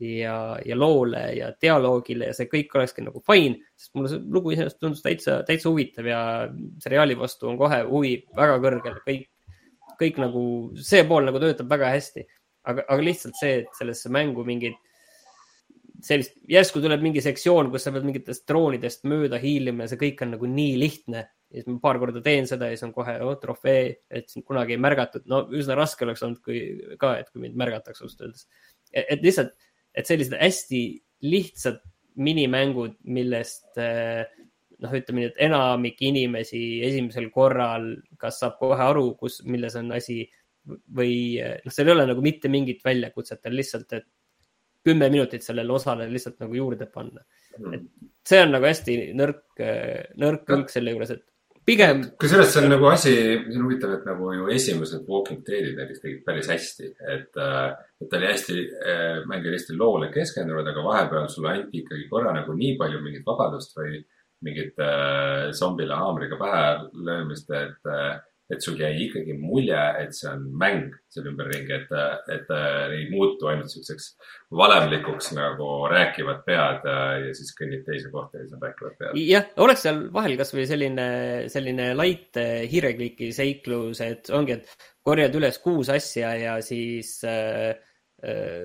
[0.00, 0.36] ja,
[0.66, 4.80] ja loole ja dialoogile ja see kõik olekski nagu fine, sest mulle see lugu iseenesest
[4.80, 6.22] tundus täitsa, täitsa huvitav ja
[6.82, 9.28] seriaali vastu on kohe huvi väga kõrgel, kõik,
[10.00, 10.42] kõik nagu
[10.90, 12.24] see pool nagu töötab väga hästi
[12.68, 14.76] aga, aga lihtsalt see, et sellesse mängu mingid
[16.04, 20.22] sellist, järsku tuleb mingi sektsioon, kus sa pead mingitest droonidest mööda hiilima ja see kõik
[20.24, 21.26] on nagu nii lihtne.
[21.48, 24.44] ja siis ma paar korda teen seda ja siis on kohe oh, trofee, et sind
[24.46, 25.26] kunagi ei märgatud.
[25.26, 26.60] no üsna raske oleks olnud, kui
[27.00, 28.48] ka, et kui mind märgatakse ausalt öeldes.
[28.92, 29.54] et lihtsalt,
[29.94, 30.82] et sellised hästi
[31.26, 31.80] lihtsad
[32.18, 37.90] minimängud, millest noh, ütleme nii, et enamik inimesi esimesel korral,
[38.20, 40.22] kas saab kohe aru, kus, milles on asi
[40.68, 44.06] või noh, seal ei ole nagu mitte mingit väljakutset, on lihtsalt, et
[44.88, 47.22] kümme minutit sellele osale lihtsalt nagu juurde panna
[47.58, 47.74] mm..
[47.74, 49.44] et see on nagu hästi nõrk,
[50.20, 51.24] nõrk külg selle juures, et
[51.68, 52.02] pigem.
[52.20, 56.04] kusjuures see on nagu asi, see on huvitav, et nagu ju esimesed Walking Dead'id näiteks
[56.04, 58.60] tegid päris hästi, et, et ta oli hästi,
[59.28, 63.26] mäng oli hästi loole keskendunud, aga vahepeal sulle anti ikkagi korra nagu nii palju mingit
[63.28, 64.00] vabadust või
[64.46, 66.64] mingit äh, zombile haamriga pähe
[67.06, 68.18] löömist, et äh,
[68.48, 71.90] et sul jäi ikkagi mulje, et see on mäng selle ümberringi, et,
[72.32, 72.52] et
[72.96, 74.06] ei muutu ainult siukseks
[74.56, 79.18] valemlikuks nagu rääkivad pead ja siis kõnnid teise kohta ja siis on rääkivad pead.
[79.20, 81.08] jah, oleks seal vahel kasvõi selline,
[81.52, 82.40] selline light
[82.72, 87.74] hiirekliki seiklus, et ongi, et korjad üles kuus asja ja siis äh,
[88.24, 88.64] äh,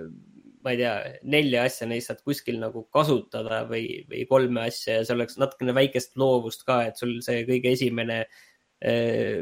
[0.64, 0.96] ma ei tea,
[1.28, 5.76] nelja asja neist saad kuskil nagu kasutada või, või kolme asja ja see oleks natukene
[5.76, 8.53] väikest loovust ka, et sul see kõige esimene äh, Äh,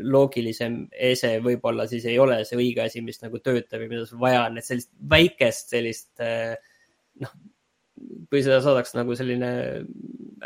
[0.06, 4.22] loogilisem ese võib-olla siis ei ole see õige asi, mis nagu töötab ja mida sul
[4.22, 6.54] vaja on, et sellist väikest sellist äh,
[7.24, 7.34] noh,
[8.32, 9.50] kui seda saadaks nagu selline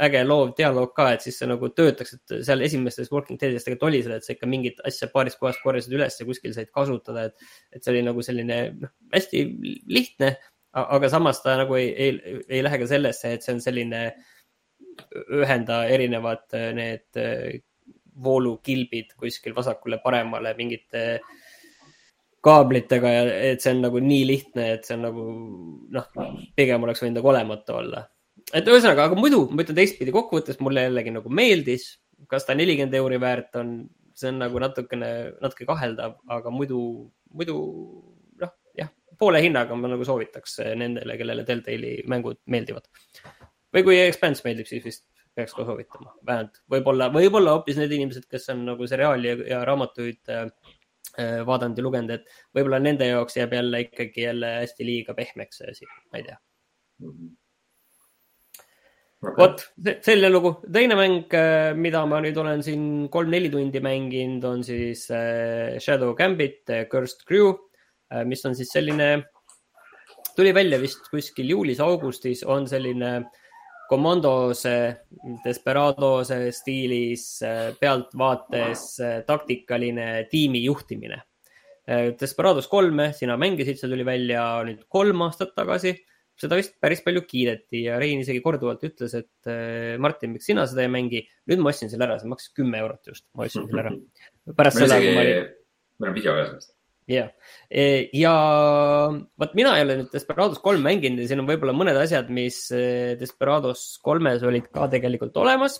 [0.05, 3.87] äge loov dialoog ka, et siis see nagu töötaks, et seal esimestes Walking Deadides tegelikult
[3.89, 7.29] oli seda, et sa ikka mingit asja paarist kohast korjasid üles ja kuskil said kasutada,
[7.29, 9.43] et, et see oli nagu selline noh, hästi
[9.91, 10.33] lihtne,
[10.75, 14.01] aga samas ta nagu ei, ei, ei lähe ka sellesse, et see on selline
[15.35, 16.43] ühenda erinevad
[16.75, 17.23] need
[18.23, 21.05] voolukilbid kuskil vasakule-paremale mingite
[22.45, 25.23] kaablitega ja et see on nagu nii lihtne, et see on nagu
[25.95, 26.11] noh,
[26.55, 28.05] pigem oleks võinud nagu olematu olla
[28.53, 31.87] et ühesõnaga, aga muidu ma ütlen teistpidi kokkuvõttes mulle jällegi nagu meeldis,
[32.31, 33.77] kas ta nelikümmend euri väärt on,
[34.17, 35.09] see on nagu natukene,
[35.43, 36.79] natuke kaheldav, aga muidu,
[37.35, 37.57] muidu
[38.41, 42.87] noh, jah, poole hinnaga ma nagu soovitaks nendele, kellele Deltali mängud meeldivad.
[43.75, 45.05] või kui Expanse meeldib, siis vist
[45.35, 49.61] peaks ka soovitama, vähemalt võib-olla, võib-olla hoopis need inimesed, kes on nagu seriaali ja, ja
[49.67, 50.45] raamatuid äh,
[51.47, 55.73] vaadanud ja lugenud, et võib-olla nende jaoks jääb jälle ikkagi jälle hästi liiga pehmeks see
[55.75, 57.09] asi, ma ei tea mm.
[57.09, 57.33] -hmm
[59.25, 59.35] okay..
[59.39, 59.63] vot,
[60.05, 60.55] selline lugu.
[60.71, 62.83] teine mäng, äh, mida ma nüüd olen siin
[63.13, 67.53] kolm-neli tundi mänginud, on siis äh, Shadow Gambit Cursed Crew,
[68.13, 69.09] äh, mis on siis selline,
[70.35, 73.17] tuli välja vist kuskil juulis-augustis, on selline
[73.89, 74.75] komandose,
[75.43, 77.27] desperadose stiilis,
[77.79, 78.83] pealtvaates
[79.27, 81.21] taktikaline tiimi juhtimine.
[82.19, 85.93] Desperados kolme sina mängisid, see tuli välja nüüd kolm aastat tagasi
[86.39, 89.51] seda vist päris palju kiideti ja Rein isegi korduvalt ütles, et
[90.01, 91.23] Martin, miks sina seda ei mängi.
[91.49, 93.93] nüüd ma ostsin selle ära, see maksis kümme eurot just, ma ostsin selle ära.
[94.57, 95.51] pärast seda, kui ma olin.
[96.01, 96.74] meil on video ka sellest.
[97.09, 97.29] Jah,
[97.69, 98.33] e, ja
[99.37, 102.65] vot mina ei ole nüüd Desperados kolm mänginud ja siin on võib-olla mõned asjad, mis
[102.73, 105.79] äh, Desperados kolmes olid ka tegelikult olemas.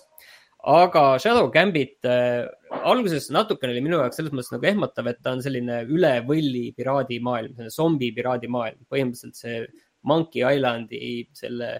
[0.66, 2.46] Aga Shadow Gambit äh,
[2.82, 6.70] alguses natukene oli minu jaoks selles mõttes nagu ehmatav, et ta on selline üle võlli
[6.78, 8.86] piraadimaailm, selline zombi piraadimaailm.
[8.90, 9.60] põhimõtteliselt see
[10.06, 10.98] Monkey Islandi
[11.34, 11.76] selle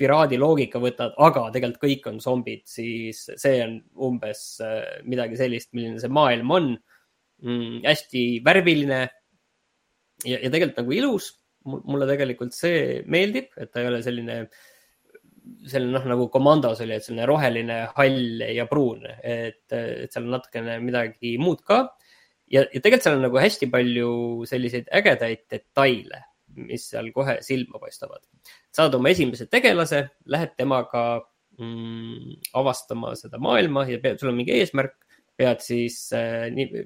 [0.00, 3.76] piraadi loogika võtad, aga tegelikult kõik on zombid, siis see on
[4.08, 6.70] umbes äh, midagi sellist, milline see maailm on
[7.42, 7.82] mm,.
[7.86, 9.00] hästi värviline
[10.24, 11.30] ja, ja tegelikult nagu ilus.
[11.64, 14.36] mulle tegelikult see meeldib, et ta ei ole selline,
[15.68, 20.38] selline noh, nagu komandos oli, et selline roheline, hall ja pruun, et, et seal on
[20.38, 21.82] natukene midagi muud ka.
[22.48, 24.10] ja, ja tegelikult seal on nagu hästi palju
[24.48, 26.24] selliseid ägedaid detaile
[26.56, 28.22] mis seal kohe silma paistavad.
[28.72, 31.04] saad oma esimese tegelase, lähed temaga
[31.58, 34.96] mm, avastama seda maailma ja pead, sul on mingi eesmärk,
[35.38, 36.84] pead siis äh, nii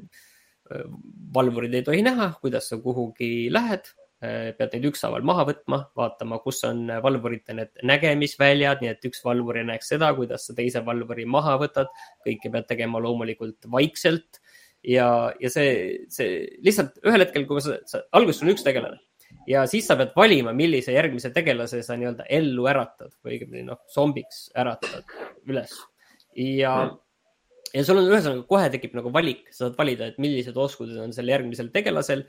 [1.34, 3.86] valvurid ei tohi näha, kuidas sa kuhugi lähed
[4.24, 4.52] äh,.
[4.58, 9.58] pead neid ükshaaval maha võtma, vaatama, kus on valvurite need nägemisväljad, nii et üks valvur
[9.60, 11.90] ei näeks seda, kuidas sa teise valvuri maha võtad.
[12.26, 14.40] kõike pead tegema loomulikult vaikselt
[14.84, 15.08] ja,
[15.40, 19.00] ja see, see lihtsalt ühel hetkel, kui sa, sa, alguses on üks tegelane
[19.48, 23.80] ja siis sa pead valima, millise järgmise tegelase sa nii-öelda ellu äratad või õigemini noh,
[23.92, 25.04] zombiks äratad
[25.48, 25.74] üles.
[26.36, 26.74] ja,
[27.74, 31.14] ja sul on ühesõnaga kohe tekib nagu valik, sa saad valida, et millised oskused on
[31.16, 32.24] sel järgmisel tegelasel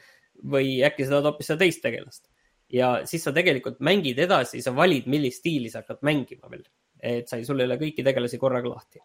[0.51, 2.25] või äkki sa tahad hoopis seda teist tegelast.
[2.73, 6.65] ja siis sa tegelikult mängid edasi, sa valid, millist stiili sa hakkad mängima veel,
[6.99, 8.99] et sa ei, sul ei ole kõiki tegelasi korraga lahti.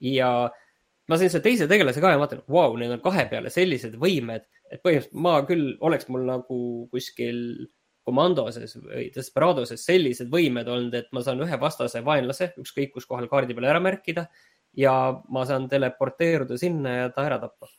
[0.00, 0.30] ja
[1.08, 4.48] ma sain selle teise tegelase ka ja vaatan, vau, need on kahe peale sellised võimed,
[4.72, 6.60] et põhimõtteliselt ma küll, oleks mul nagu
[6.90, 7.68] kuskil
[8.06, 13.26] komandoses või Desperadoses sellised võimed olnud, et ma saan ühe vastase vaenlase ükskõik kus kohal
[13.30, 14.28] kaardi peal ära märkida
[14.76, 14.94] ja
[15.28, 17.70] ma saan teleporteeruda sinna ja ta ära tappa.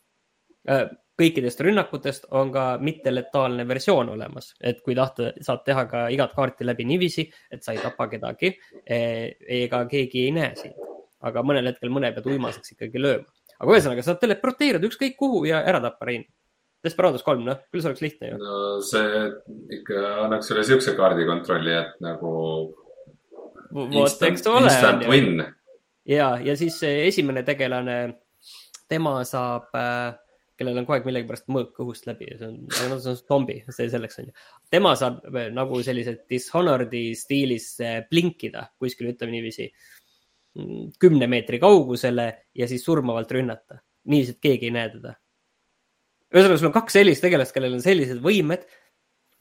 [0.70, 0.88] Äh,
[1.18, 6.68] kõikidest rünnakutest on ka mitteletaalne versioon olemas, et kui tahta, saad teha ka igat kaarti
[6.68, 8.52] läbi niiviisi, et sa ei tapa kedagi
[8.86, 9.34] eh,
[9.64, 10.88] ega keegi ei näe sind
[11.26, 13.28] aga mõnel hetkel mõne pead uimaseks ikkagi lööma.
[13.58, 16.28] aga ühesõnaga, saad teleporteeruda ükskõik kuhu ja ära tappa Rein.
[16.86, 18.40] Desperados kolm, noh, küll see oleks lihtne ju.
[18.42, 19.24] no see
[19.80, 22.34] ikka annaks sulle siukse kaardikontrolli, et nagu.
[23.74, 24.70] vot, eks ta ole.
[24.70, 25.42] Instant win.
[26.08, 27.98] Ja, ja siis esimene tegelane,
[28.90, 30.16] tema saab äh,
[30.58, 34.22] kellel on kogu aeg millegipärast mõõk kõhust läbi see on, see on zombi, see selleks
[34.22, 34.36] on ju.
[34.74, 39.70] tema saab äh, nagu selliselt Dishonored'i stiilis äh, blinkida kuskil, ütleme niiviisi
[40.98, 42.28] kümne meetri kaugusele
[42.58, 43.82] ja siis surmavalt rünnata.
[44.10, 45.14] niiviisi, et keegi ei näe teda.
[46.34, 48.66] ühesõnaga, sul on kaks sellist tegelast, kellel on sellised võimed.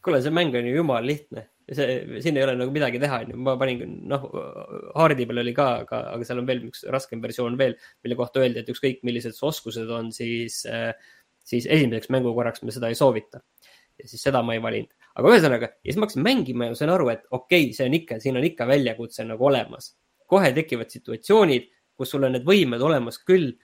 [0.07, 1.48] Kuule, see mäng on ju jumala lihtne.
[1.66, 3.38] see, siin ei ole nagu midagi teha, onju.
[3.42, 4.28] ma panin, noh,
[4.94, 7.74] Hardi peal oli ka, aga, aga seal on veel üks raskem versioon veel,
[8.07, 10.62] mille kohta öeldi, et ükskõik, millised su oskused on, siis,
[11.42, 13.42] siis esimeseks mängukorraks me seda ei soovita.
[13.98, 14.94] ja siis seda ma ei valinud.
[15.16, 17.98] aga ühesõnaga, ja siis ma hakkasin mängima ja sain aru, et okei okay,, see on
[17.98, 19.96] ikka, siin on ikka väljakutse nagu olemas
[20.30, 23.54] kohe tekivad situatsioonid, kus sul on need võimed olemas küll,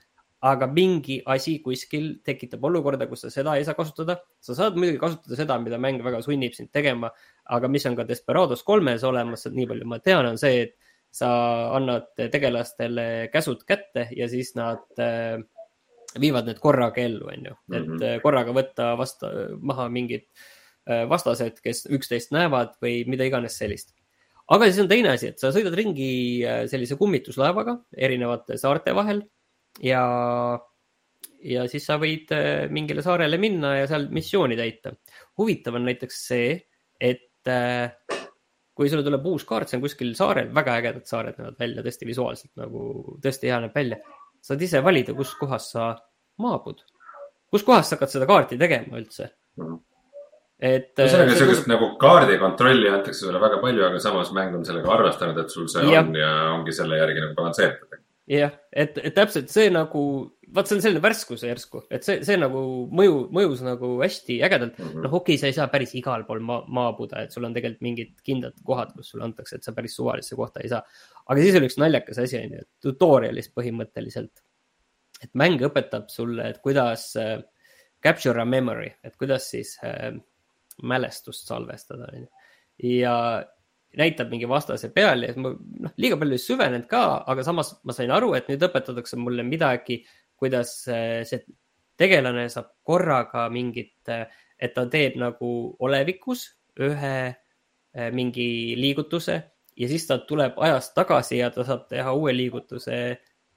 [0.43, 4.19] aga mingi asi kuskil tekitab olukorda, kus sa seda ei saa kasutada.
[4.43, 7.13] sa saad muidugi kasutada seda, mida mäng väga sunnib sind tegema,
[7.47, 10.75] aga mis on ka Desperados kolmes olemas, nii palju ma tean, on see, et
[11.15, 11.29] sa
[11.77, 15.39] annad tegelastele käsud kätte ja siis nad äh,
[16.19, 17.55] viivad need korraga ellu, on ju.
[17.73, 18.23] et mm -hmm.
[18.25, 19.31] korraga võtta vasta,
[19.61, 20.27] maha mingid
[20.91, 23.95] äh, vastased, kes üksteist näevad või mida iganes sellist.
[24.49, 29.23] aga siis on teine asi, et sa sõidad ringi sellise kummituslaevaga erinevate saarte vahel
[29.81, 30.03] ja,
[31.49, 32.33] ja siis sa võid
[32.75, 34.93] mingile saarele minna ja seal missiooni täita.
[35.39, 36.57] huvitav on näiteks see,
[37.01, 37.51] et
[38.77, 42.09] kui sulle tuleb uus kaart, see on kuskil saarel, väga ägedad saared näevad välja tõesti
[42.09, 42.83] visuaalselt nagu
[43.25, 44.01] tõesti hea näeb välja.
[44.43, 45.93] saad ise valida, kus kohas sa
[46.43, 46.81] maabud,
[47.53, 49.29] kus kohas sa hakkad seda kaarti tegema üldse
[49.61, 49.77] mm..
[50.71, 50.95] et.
[50.97, 55.53] ühesõnaga sihukest nagu kaardikontrolli antakse sulle väga palju, aga samas mäng on sellega arvestanud, et
[55.53, 56.01] sul see ja.
[56.01, 58.01] on ja ongi selle järgi nagu balansseeritud.
[58.33, 60.03] Jah, et, et täpselt see nagu
[60.53, 62.61] vaat see on selline värskus järsku, et see, see nagu
[62.93, 65.05] mõju, mõjus nagu hästi ägedalt mm -hmm..
[65.07, 67.87] noh, okei okay,, sa ei saa päris igal pool ma maabuda, et sul on tegelikult
[67.89, 70.83] mingid kindlad kohad, kus sulle antakse, et sa päris suvalisse kohta ei saa.
[71.27, 74.45] aga siis oli üks naljakas asi, on ju, tutorial'is põhimõtteliselt.
[75.23, 77.39] et mäng õpetab sulle, et kuidas äh,
[78.03, 80.13] capture a memory, et kuidas siis äh,
[80.83, 82.29] mälestust salvestada, on ju.
[82.99, 83.17] ja
[83.99, 87.93] näitab mingi vastase peal ja ma noh, liiga palju ei süvenenud ka, aga samas ma
[87.97, 90.01] sain aru, et nüüd õpetatakse mulle midagi
[90.43, 91.45] kuidas äh, see
[92.01, 94.27] tegelane saab korraga mingit, äh,
[94.59, 95.51] et ta teeb nagu
[95.87, 96.49] olevikus
[96.83, 99.37] ühe äh, mingi liigutuse
[99.79, 102.99] ja siis ta tuleb ajas tagasi ja ta saab teha uue liigutuse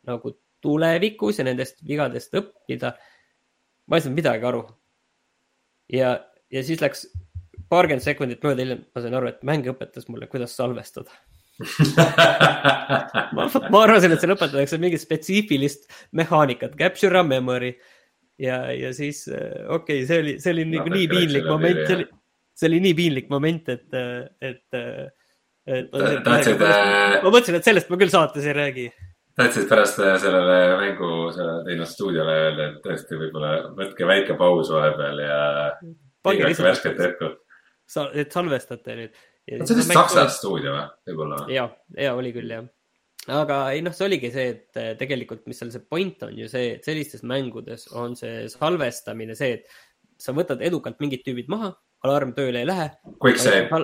[0.06, 2.94] nagu tulevikus ja nendest vigadest õppida.
[3.90, 4.62] ma ei saanud midagi aru.
[5.90, 6.20] ja,
[6.54, 7.08] ja siis läks
[7.72, 11.14] paarkümmend sekundit mööda hiljem, ma sain aru, et mäng õpetas mulle, kuidas salvestada
[13.36, 15.88] ma, ma arvasin, et seal õpetatakse mingit spetsiifilist
[16.18, 17.72] mehaanikat, capture a memory
[18.42, 21.82] ja, ja siis äh, okei okay,, see oli, see oli nagu no, nii piinlik moment,
[21.88, 22.08] see oli,
[22.60, 23.88] see oli nii piinlik moment, et,
[24.44, 25.92] et, et.
[26.28, 26.62] tahtsid.
[26.62, 28.90] ma mõtlesin, et sellest ma küll saates ei räägi.
[29.40, 31.14] tahtsid pärast sellele mängu,
[31.70, 35.40] teinud stuudiole öelda, et tõesti võib-olla võtke väike paus vahepeal ja.
[36.26, 37.32] pange lihtsalt värsket õhku.
[37.90, 41.40] Sa, et salvestate nüüd see on vist Saksa stuudio või, võib-olla?
[41.54, 41.68] ja,
[42.00, 42.68] ja oli küll jah.
[43.34, 46.50] aga ei noh, see oligi see, et eh, tegelikult, mis seal see point on ju
[46.52, 51.74] see, et sellistes mängudes on see salvestamine see, et sa võtad edukalt mingid tüübid maha,
[52.06, 52.88] alarm tööle ei lähe.
[53.42, 53.82] Save.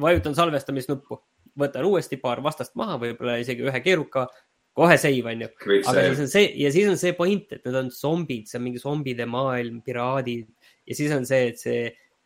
[0.00, 1.18] vajutan salvestamisnuppu,
[1.60, 4.26] võtan uuesti paar vastast maha, võib-olla isegi ühe keeruka,
[4.74, 5.50] kohe save on ju.
[5.84, 8.66] aga siis on see ja siis on see point, et need on zombid, see on
[8.66, 10.48] mingi zombide maailm, piraadid
[10.88, 11.84] ja siis on see, et see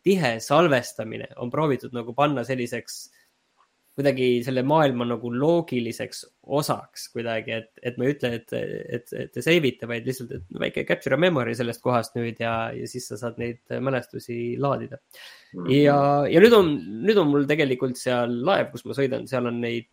[0.09, 3.05] tihe salvestamine on proovitud nagu panna selliseks
[3.99, 6.21] kuidagi selle maailma nagu loogiliseks
[6.59, 8.53] osaks kuidagi, et, et ma ei ütle, et,
[8.95, 12.39] et, et te save ite, vaid lihtsalt, et väike capture a memory sellest kohast nüüd
[12.39, 15.01] ja, ja siis sa saad neid mälestusi laadida.
[15.01, 15.67] -hmm.
[15.81, 15.99] ja,
[16.31, 16.71] ja nüüd on,
[17.03, 19.91] nüüd on mul tegelikult seal laev, kus ma sõidan, seal on neid,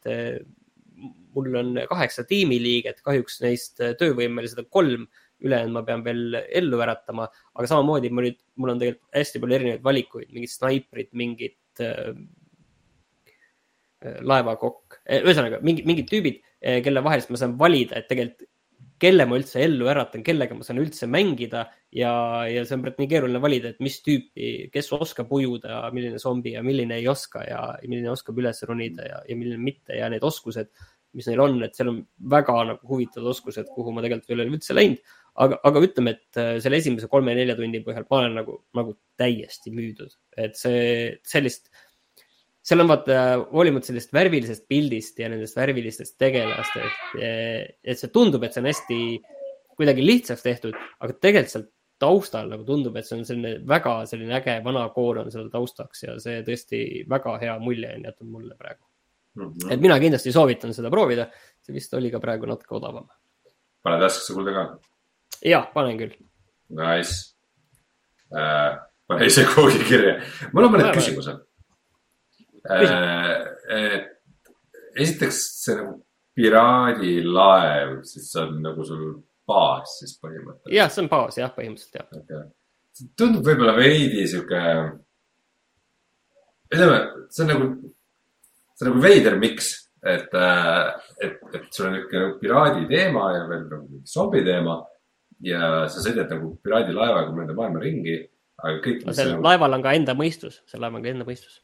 [1.34, 5.08] mul on kaheksa tiimiliiget, kahjuks neist töövõimelised on kolm
[5.44, 9.58] ülejäänud ma pean veel ellu äratama, aga samamoodi mul nüüd, mul on tegelikult hästi palju
[9.58, 12.12] erinevaid valikuid, mingid snaiprid, mingid äh,
[14.04, 18.48] äh laevakokk, äh, ühesõnaga mingid, mingid tüübid, äh, kelle vahel ma saan valida, et tegelikult
[19.02, 22.12] kelle ma üldse ellu äratan, kellega ma saan üldse mängida ja,
[22.48, 26.54] ja see on praegu nii keeruline valida, et mis tüüpi, kes oskab ujuda, milline zombi
[26.54, 30.24] ja milline ei oska ja milline oskab üles ronida ja, ja milline mitte ja need
[30.24, 30.72] oskused,
[31.16, 32.00] mis neil on, et seal on
[32.32, 35.14] väga nagu huvitavad oskused, kuhu ma tegelikult ei ole üldse läinud
[35.44, 39.72] aga, aga ütleme, et äh, selle esimese kolme-nelja tunni põhjal ma olen nagu, nagu täiesti
[39.74, 41.70] müüdud, et see, sellist,
[42.66, 43.20] seal on vaata,
[43.52, 49.00] hoolimata sellest värvilisest pildist ja nendest värvilistest tegelastest, et see tundub, et see on hästi
[49.76, 51.66] kuidagi lihtsaks tehtud, aga tegelikult seal
[52.00, 56.04] taustal nagu tundub, et see on selline väga selline äge vana koor on seal taustaks
[56.04, 58.82] ja see tõesti väga hea mulje on jätnud mulle praegu
[59.36, 59.46] mm.
[59.46, 59.72] -hmm.
[59.72, 61.30] et mina kindlasti soovitan seda proovida,
[61.64, 63.08] see vist oli ka praegu natuke odavam.
[63.82, 64.66] paned värskesse kulda ka?
[65.42, 66.16] Jah, panen küll.
[66.76, 67.36] Nice
[68.34, 68.78] äh,.
[69.06, 70.18] pane ise kuhugi kirja.
[70.52, 71.38] mul on mõned küsimused
[72.70, 73.46] äh,.
[73.76, 74.12] et
[74.96, 75.94] esiteks see nagu
[76.36, 79.04] piraadilaev, siis see on nagu sul
[79.48, 80.74] baas siis põhimõtteliselt.
[80.74, 82.46] jah, see on baas jah, põhimõtteliselt jah okay..
[83.18, 84.62] tundub võib-olla veidi sihuke,
[86.74, 86.98] ütleme,
[87.30, 87.70] see on nagu,
[88.74, 89.70] see on nagu veider miks,
[90.02, 90.82] et, äh,
[91.22, 94.80] et, et sul on niisugune nagu piraadi teema ja veel nagu zombi teema
[95.44, 98.16] ja sa sõidad nagu piraadilaevaga mööda maailma ringi,
[98.62, 99.06] aga kõik.
[99.16, 99.44] sel nagu...
[99.46, 101.60] laeval on ka enda mõistus, sel laeval on ka enda mõistus.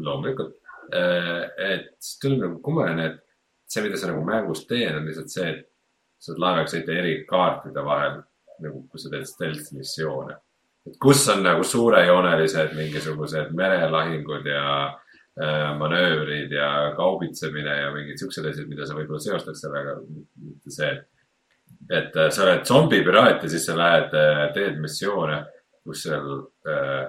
[0.00, 0.54] loomulikult,
[0.96, 3.18] äh, et tundub nagu kummaline, et
[3.70, 5.66] see, mida sa nagu mängus teed, on lihtsalt see, et
[6.20, 8.22] sa saad laevaga sõita eri kaartide vahel,
[8.64, 10.38] nagu kui sa teed stealth missioone.
[10.88, 14.96] et kus on nagu suurejoonelised mingisugused merelahingud ja
[15.78, 19.94] manöövrid ja kaubitsemine ja mingid siuksed asjad, mida sa võib-olla seostaks sellega.
[20.44, 21.06] mitte see, et
[21.90, 24.14] sa oled zombipiraat ja siis sa lähed,
[24.54, 25.40] teed missioone,
[25.86, 26.28] kus seal
[26.70, 27.08] äh,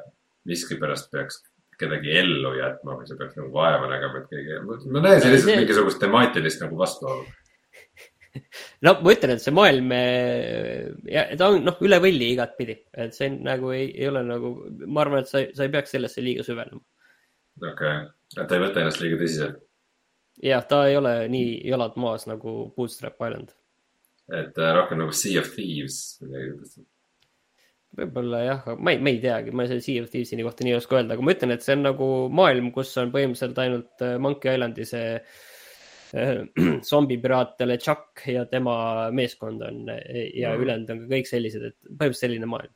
[0.49, 1.43] miskipärast peaks
[1.81, 5.61] kedagi ellu jätma või sa peaks nagu vaeva nägema, et keegi, ma näen siin lihtsalt
[5.61, 7.25] mingisugust temaatilist nagu vastuolu
[8.85, 9.91] no ma ütlen, et see maailm,
[11.39, 14.53] ta on noh, üle võlli igatpidi, et see nagu ei, ei ole nagu,
[14.85, 16.81] ma arvan, et sa, sa ei peaks sellesse liiga süvenema.
[17.61, 18.07] okei okay.,
[18.37, 19.59] et ta ei võta ennast liiga tõsiselt?
[20.41, 23.51] jah, ta ei ole nii jalad maas nagu Bootstrap Island.
[24.31, 26.81] Et äh, rohkem nagu Sea of Thieves midagi sellist
[27.97, 30.79] võib-olla jah, ma ei, ma ei teagi, ma selle Sea of Thieves'i kohta nii ei
[30.79, 32.09] oska öelda, aga ma ütlen, et see on nagu
[32.39, 36.41] maailm, kus on põhimõtteliselt ainult äh, Monkey Islandi see äh,
[36.89, 38.75] zombipiraat LeChuck ja tema
[39.15, 40.63] meeskond on ja mm.
[40.63, 42.75] ülejäänud on ka kõik sellised, et põhimõtteliselt selline maailm.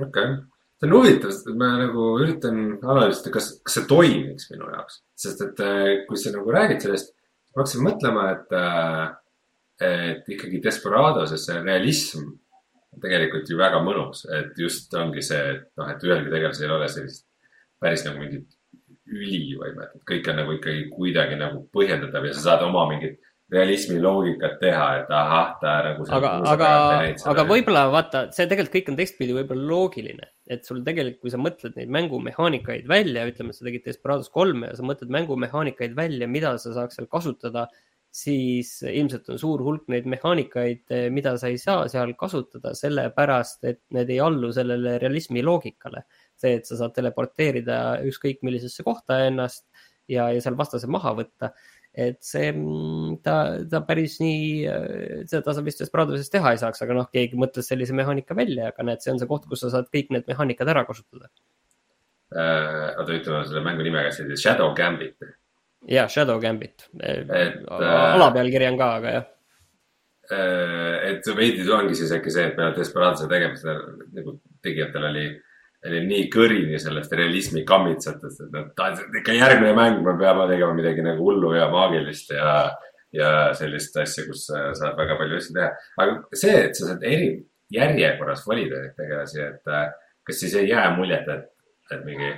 [0.00, 0.34] okei okay.,
[0.78, 5.46] see on huvitav, sest ma nagu üritan analüüsida, kas, kas see toimiks minu jaoks, sest
[5.46, 7.14] et äh, kui sa nagu räägid sellest,
[7.54, 8.58] ma hakkasin mõtlema, et,
[9.84, 12.32] et ikkagi Desperados see realism
[13.02, 16.88] tegelikult ju väga mõnus, et just ongi see, et noh, et ühelgi tegelasel ei ole
[16.90, 17.26] sellist
[17.78, 18.56] päris nagu mingit
[19.08, 23.20] ülivõimet, et kõik on nagu ikkagi kuidagi nagu põhjendatav ja sa saad oma mingit
[23.52, 26.04] realismi loogikat teha, et ahah, ta nagu.
[26.12, 26.70] aga, aga,
[27.32, 31.40] aga võib-olla vaata, see tegelikult kõik on tekstpidi võib-olla loogiline, et sul tegelikult, kui sa
[31.40, 36.52] mõtled neid mängumehaanikaid välja, ütleme, sa tegid Desperados kolme ja sa mõtled mängumehaanikaid välja, mida
[36.60, 37.70] sa saaks seal kasutada
[38.18, 43.66] siis ilmselt on suur hulk neid mehaanikaid, eh, mida sa ei saa seal kasutada, sellepärast
[43.70, 46.04] et need ei allu sellele realismi loogikale.
[46.38, 49.64] see, et sa saad teleporteerida ükskõik millisesse kohta ennast
[50.06, 51.50] ja, ja seal vastase maha võtta.
[51.98, 53.34] et see, mm, ta,
[53.70, 57.66] ta päris nii, eh, seda ta vist Desperadosis teha ei saaks, aga noh, keegi mõtles
[57.66, 60.70] sellise mehaanika välja, aga näed, see on see koht, kus sa saad kõik need mehaanikad
[60.74, 61.30] ära kasutada
[62.34, 62.94] äh,.
[62.98, 65.16] oota, ütleme selle mängu nime käest, Shadow Gambit
[65.86, 69.26] ja Shadow Gambit, äh, alapealkiri on ka, aga jah.
[70.28, 73.78] Äh, et veidi ongi siis äkki see, et peale Desperatose tegemisel
[74.16, 75.28] nagu tegijatel oli,
[75.88, 81.06] oli nii kõrini sellest realismi kammitsatest, et noh, ikka järgmine mäng, me peame tegema midagi
[81.06, 82.56] nagu hullu ja maagilist ja,
[83.14, 85.70] ja sellist asja, kus saad väga palju asju teha.
[86.02, 87.30] aga see, et sa saad eri
[87.72, 89.88] järjekorras valida neid tegelasi, et äh,
[90.26, 91.48] kas siis ei jää muljet, et,
[91.94, 92.34] et mingi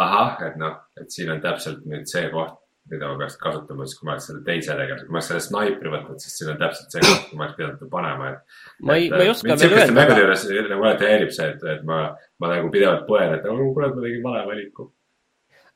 [0.00, 2.59] ahah, et noh, et siin on täpselt nüüd see koht,
[2.90, 5.42] mida ma peaks kasutama, siis kui ma oleks selle teise tegelase, kui ma oleks selle
[5.46, 8.62] snaipri võtnud, siis siin on täpselt see koht, kuhu ma oleks pidanud panema, et.
[8.86, 9.96] ma ei, ma ei oska veel öelda.
[9.98, 12.00] mängude juures nagu alati häirib see, et, et ma,
[12.42, 14.90] ma nagu pidevalt põen, et oh, kurat, ma tegin vale valiku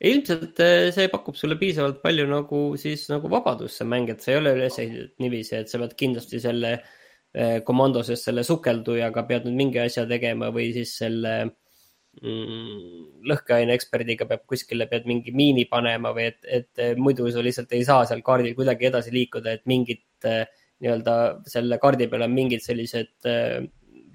[0.05, 4.35] ilmselt eh, see pakub sulle piisavalt palju nagu siis nagu vabadust, see mäng, et see
[4.35, 9.25] ei ole üles ehitatud niiviisi, et sa pead kindlasti selle eh, komando sees selle sukeldujaga
[9.29, 11.64] pead nüüd mingi asja tegema või siis selle Mm,
[12.23, 17.85] lõhkeaine eksperdiga peab kuskile, pead mingi miini panema või et, et muidu sa lihtsalt ei
[17.87, 20.45] saa seal kaardil kuidagi edasi liikuda, et mingid eh,
[20.85, 21.17] nii-öelda
[21.51, 23.59] selle kaardi peal on mingid sellised eh,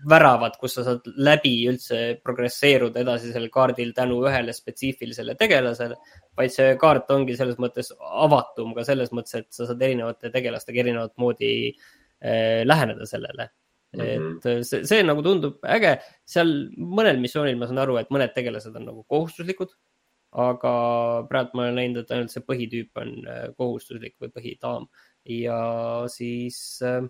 [0.09, 5.99] väravad, kus sa saad läbi üldse progresseeruda edasi sellel kaardil tänu ühele spetsiifilisele tegelasele.
[6.39, 10.85] vaid see kaart ongi selles mõttes avatum ka selles mõttes, et sa saad erinevate tegelastega
[10.85, 13.51] erinevat moodi äh, läheneda sellele
[13.89, 14.37] Mm -hmm.
[14.37, 15.95] et äh, see, see nagu tundub äge,
[16.29, 19.73] seal mõnel missioonil ma saan aru, et mõned tegelased on nagu kohustuslikud.
[20.29, 20.71] aga
[21.25, 24.85] praegu ma olen näinud, et ainult see põhitüüp on äh, kohustuslik või põhidaam
[25.25, 25.57] ja
[26.05, 27.01] siis äh,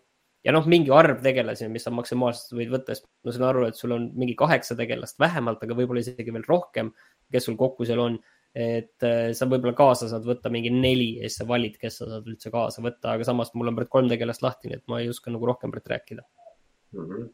[0.47, 3.75] ja noh, mingi arv tegelasi, mis sa maksimaalselt võid võtta, sest ma saan aru, et
[3.75, 6.93] sul on mingi kaheksa tegelast vähemalt, aga võib-olla isegi veel rohkem,
[7.27, 8.19] kes sul kokku seal on.
[8.55, 9.03] et
[9.37, 12.49] sa võib-olla kaasa saad võtta mingi neli ja siis sa valid, kes sa saad üldse
[12.49, 15.29] kaasa võtta, aga samas mul on praegu kolm tegelast lahti, nii et ma ei oska
[15.29, 16.23] nagu rohkem praegu rääkida
[16.93, 17.05] mm.
[17.05, 17.27] -hmm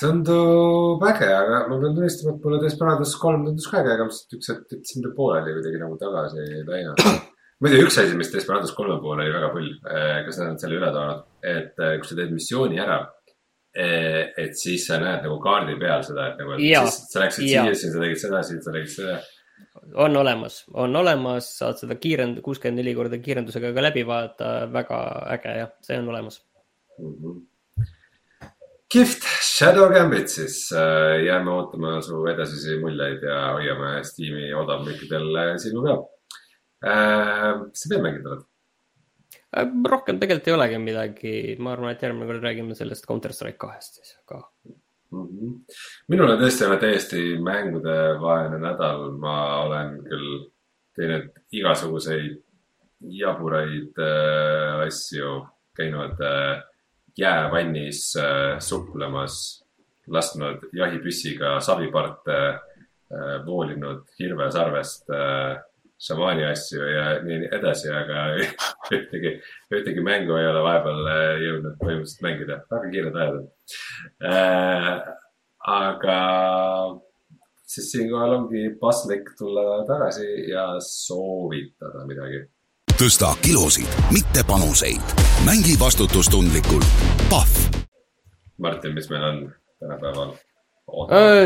[0.00, 4.12] tundub äge, aga ma pean tunnistama, et mulle Desperados kolm tundus ka äge, aga ma
[4.12, 7.02] lihtsalt üks hetk jätsin ta pooleli kuidagi nagu tagasi ei läinud.
[7.60, 10.78] muide, üks asi, mis Desperados kolme puhul oli väga pull, eh, kas nad on selle
[10.78, 12.98] üle toonud, et eh, kui sa teed missiooni ära,
[13.76, 17.26] eh, et siis sa näed nagu kaardi peal seda, et nagu, et ja, siis sa
[17.26, 17.68] läksid ja.
[17.68, 19.20] siia, siis sa tegid seda, siis sa tegid seda
[20.00, 25.04] on olemas, on olemas, saad seda kiirend-, kuuskümmend neli korda kiirendusega ka läbi vaadata, väga
[25.36, 26.40] äge jah, see on olemas
[26.98, 27.14] mm.
[27.18, 27.86] -hmm.
[28.92, 35.52] kihvt, Shadow Gambit siis äh,, jääme ootama su edasisi muljeid ja hoiame Steam'i odavmüükidel äh,
[35.58, 36.02] silma peal
[36.86, 37.62] äh,.
[37.66, 38.46] mis sa veel mänginud oled?
[39.56, 43.58] Äh, rohkem tegelikult ei olegi midagi, ma arvan, et järgmine kord räägime sellest Counter Strike
[43.66, 44.40] kahest siis ka
[45.12, 45.28] mm.
[45.28, 45.60] -hmm.
[46.08, 49.36] minul on tõesti olnud täiesti mängudevaene nädal, ma
[49.66, 50.50] olen küll
[50.94, 52.42] teinud igasuguseid
[53.10, 55.42] jaburaid äh, asju,
[55.76, 56.62] käinud äh,
[57.18, 59.64] jäävannis äh, suplemas,
[60.06, 62.40] lasknud jahipüssiga saviparte
[63.46, 65.08] voolinud hirvesarvest
[66.02, 68.24] šamaani asju ja nii edasi, aga
[68.96, 69.32] ühtegi,
[69.72, 71.08] ühtegi mängu ei ole vahepeal
[71.44, 73.46] jõudnud põhimõtteliselt mängida, väga kiired ajad on.
[75.78, 76.18] aga
[77.74, 82.44] siis siinkohal ongi paslik tulla tagasi ja soovitada midagi.
[83.00, 85.14] Tõsta kilosid, mitte panuseid.
[85.46, 86.86] mängi vastutustundlikult.
[87.30, 87.54] Pahv.
[88.58, 89.38] Martin, mis meil on
[89.82, 90.34] tänapäeval?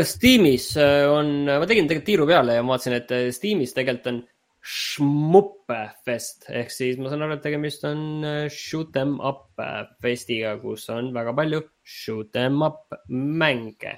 [0.03, 0.73] Steamis
[1.09, 4.19] on, ma tegin tegelikult tiiru peale ja ma vaatasin, et Steamis tegelikult on
[4.59, 9.63] Schmuppefest ehk siis ma saan aru, et tegemist on shoot em up
[10.03, 13.95] festiga, kus on väga palju shoot em up mänge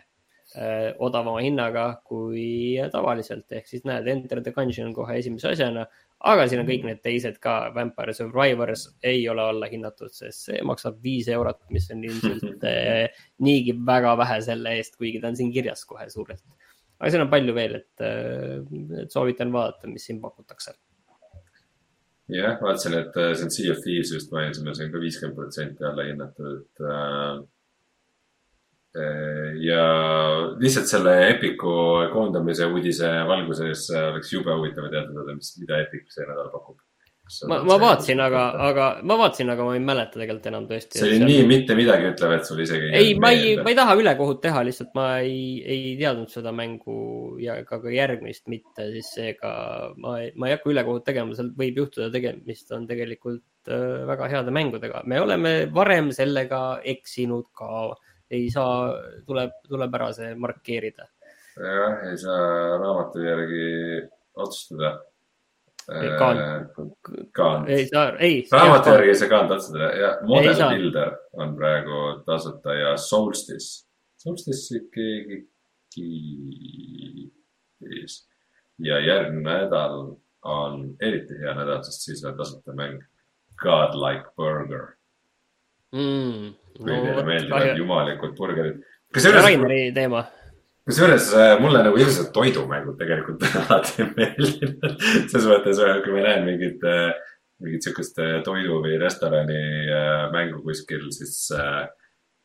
[0.52, 5.86] Äh, odavama hinnaga kui tavaliselt, ehk siis näed, Enter the Gungeon kohe esimese asjana.
[6.30, 10.62] Aga siin on kõik need teised ka, Vampire Survivors ei ole alla hinnatud, sest see
[10.68, 15.40] maksab viis eurot, mis on ilmselt eh, niigi väga vähe selle eest, kuigi ta on
[15.40, 16.44] siin kirjas kohe suurelt.
[17.00, 18.06] aga siin on palju veel, et,
[19.04, 20.76] et soovitan vaadata, mis siin pakutakse
[22.32, 25.84] jah, vaatasin, et see on Sea of Thieves just mainisime, see on ka viiskümmend protsenti
[25.90, 27.46] alla hinnatud äh, Äh,
[28.92, 29.84] ja
[30.60, 31.74] lihtsalt selle Epiku
[32.12, 36.76] koondamise uudise valguses oleks jube huvitav teada, mis, mida Epic see nädal pakub.
[37.48, 41.00] ma, ma vaatasin, aga, aga ma vaatasin, aga ma ei mäleta tegelikult enam tõesti.
[41.00, 42.92] see oli nii mitte midagi ütlev, et sul isegi.
[43.00, 47.00] ei, ma ei, ma ei taha ülekohut teha, lihtsalt ma ei, ei teadnud seda mängu
[47.40, 49.56] ja ka, ka järgmist mitte, siis seega
[50.04, 54.60] ma, ma ei hakka ülekohut tegema, seal võib juhtuda, tegemist on tegelikult äh, väga heade
[54.60, 55.08] mängudega.
[55.08, 57.94] me oleme varem sellega eksinud ka
[58.32, 58.94] ei saa,
[59.28, 61.08] tuleb, tuleb ära see markeerida.
[61.60, 63.66] jah, ei saa raamatu järgi
[64.34, 65.00] otsustada.
[67.36, 67.70] Kaant.
[67.70, 68.48] ei saa, ei.
[68.52, 73.88] raamatu järgi ei saa Kaant otsustada ja Model Builder on praegu tasuta ja Solstice.
[74.22, 75.52] Solstice'i keegi
[75.96, 78.14] kiis.
[78.80, 83.02] ja järgmine nädal on eriti hea nädal, sest siis on tasuta mäng
[83.62, 84.86] Godlike Burger
[85.92, 88.84] mm kõigile no, meeldivad jumalikud burgerid.
[89.14, 90.26] Raineri teema.
[90.88, 94.96] kusjuures äh, mulle nagu ilmselt toidumängud tegelikult alati meeldivad.
[95.32, 97.12] selles mõttes, äh, kui ma näen mingit, äh,
[97.62, 99.60] mingit sihukest toidu või restorani
[100.34, 101.36] mängu kuskil, siis,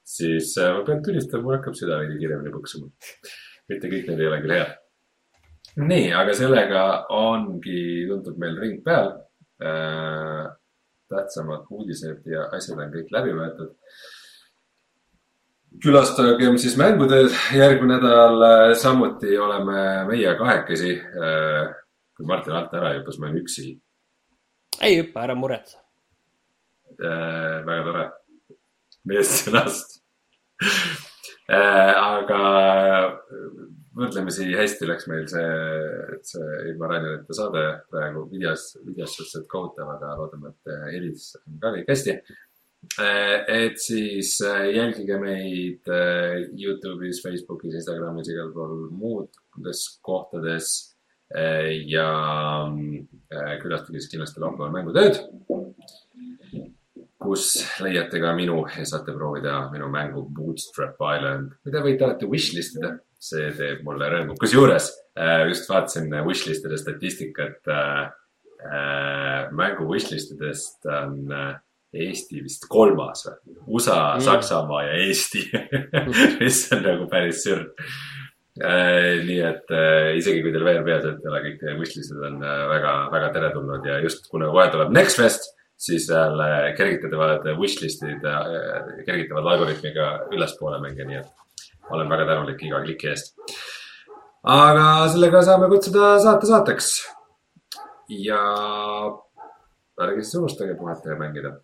[0.05, 2.91] siis ma pean tunnistama, mul hakkab süda veidi kiiremini põksuma.
[3.73, 4.77] mitte kõik need ei ole küll head.
[5.81, 6.85] nii, aga sellega
[7.17, 7.81] ongi,
[8.11, 9.15] tundub meil ring peal
[11.09, 13.75] tähtsamad uudised ja asjad on kõik läbi võetud
[15.83, 17.23] külastagem siis mängude
[17.55, 18.43] järgmine nädal.
[18.43, 20.93] Äh, samuti oleme meie kahekesi.
[21.01, 21.75] Äh,
[22.17, 23.75] kui Martin alt ära hüppas, ma olen üksi.
[24.81, 25.79] ei hüppa, ära muretse.
[26.97, 28.07] Äh, väga tore.
[29.07, 30.01] meest sõnast.
[31.47, 32.39] aga
[33.97, 35.45] võrdlemisi hästi läks meil see,
[36.27, 37.63] see ilma Rainerita saade
[37.93, 42.17] praegu videos, videos suhteliselt kohutav, aga loodame, et helis on ka kõik hästi
[42.97, 50.93] et siis eh, jälgige meid eh, Youtube'is, Facebook'is, Instagramis, igal pool muudes kohtades.
[51.91, 52.07] ja
[53.59, 55.17] külastage siis kindlasti laupäeval mängutööd,
[57.19, 57.49] kus
[57.83, 62.93] leiate ka minu ja saate proovida minu mängu Bootstrap Island, mida võite alati wishlist ida.
[63.19, 64.87] see teeb mulle rõõmu, kusjuures
[65.51, 67.75] just vaatasin wishlist'ide statistikat.
[69.51, 71.27] mängu wishlist idest on
[72.07, 73.57] Eesti vist kolmas või?
[73.79, 75.43] USA mm., Saksamaa ja Eesti
[76.41, 77.65] mis on nagu päris sürr
[78.61, 79.23] äh,.
[79.27, 82.63] nii et äh, isegi kui teil veel peas ei ole, kõik teie wishlist'id on äh,
[82.73, 88.25] väga, väga teretulnud ja just kuna kohe tuleb Next Fest, siis seal äh, kergitavad wishlist'id
[88.25, 93.37] äh,, kergitavad algoritmiga ülespoole mänge, nii et olen väga tänulik iga kliki eest.
[94.57, 96.91] aga sellega saame kutsuda saate saateks.
[98.25, 98.41] ja
[100.03, 101.57] ärge siis unustage puhata ja mängida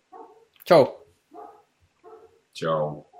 [0.65, 1.03] Ciao.
[2.53, 3.12] Ciao.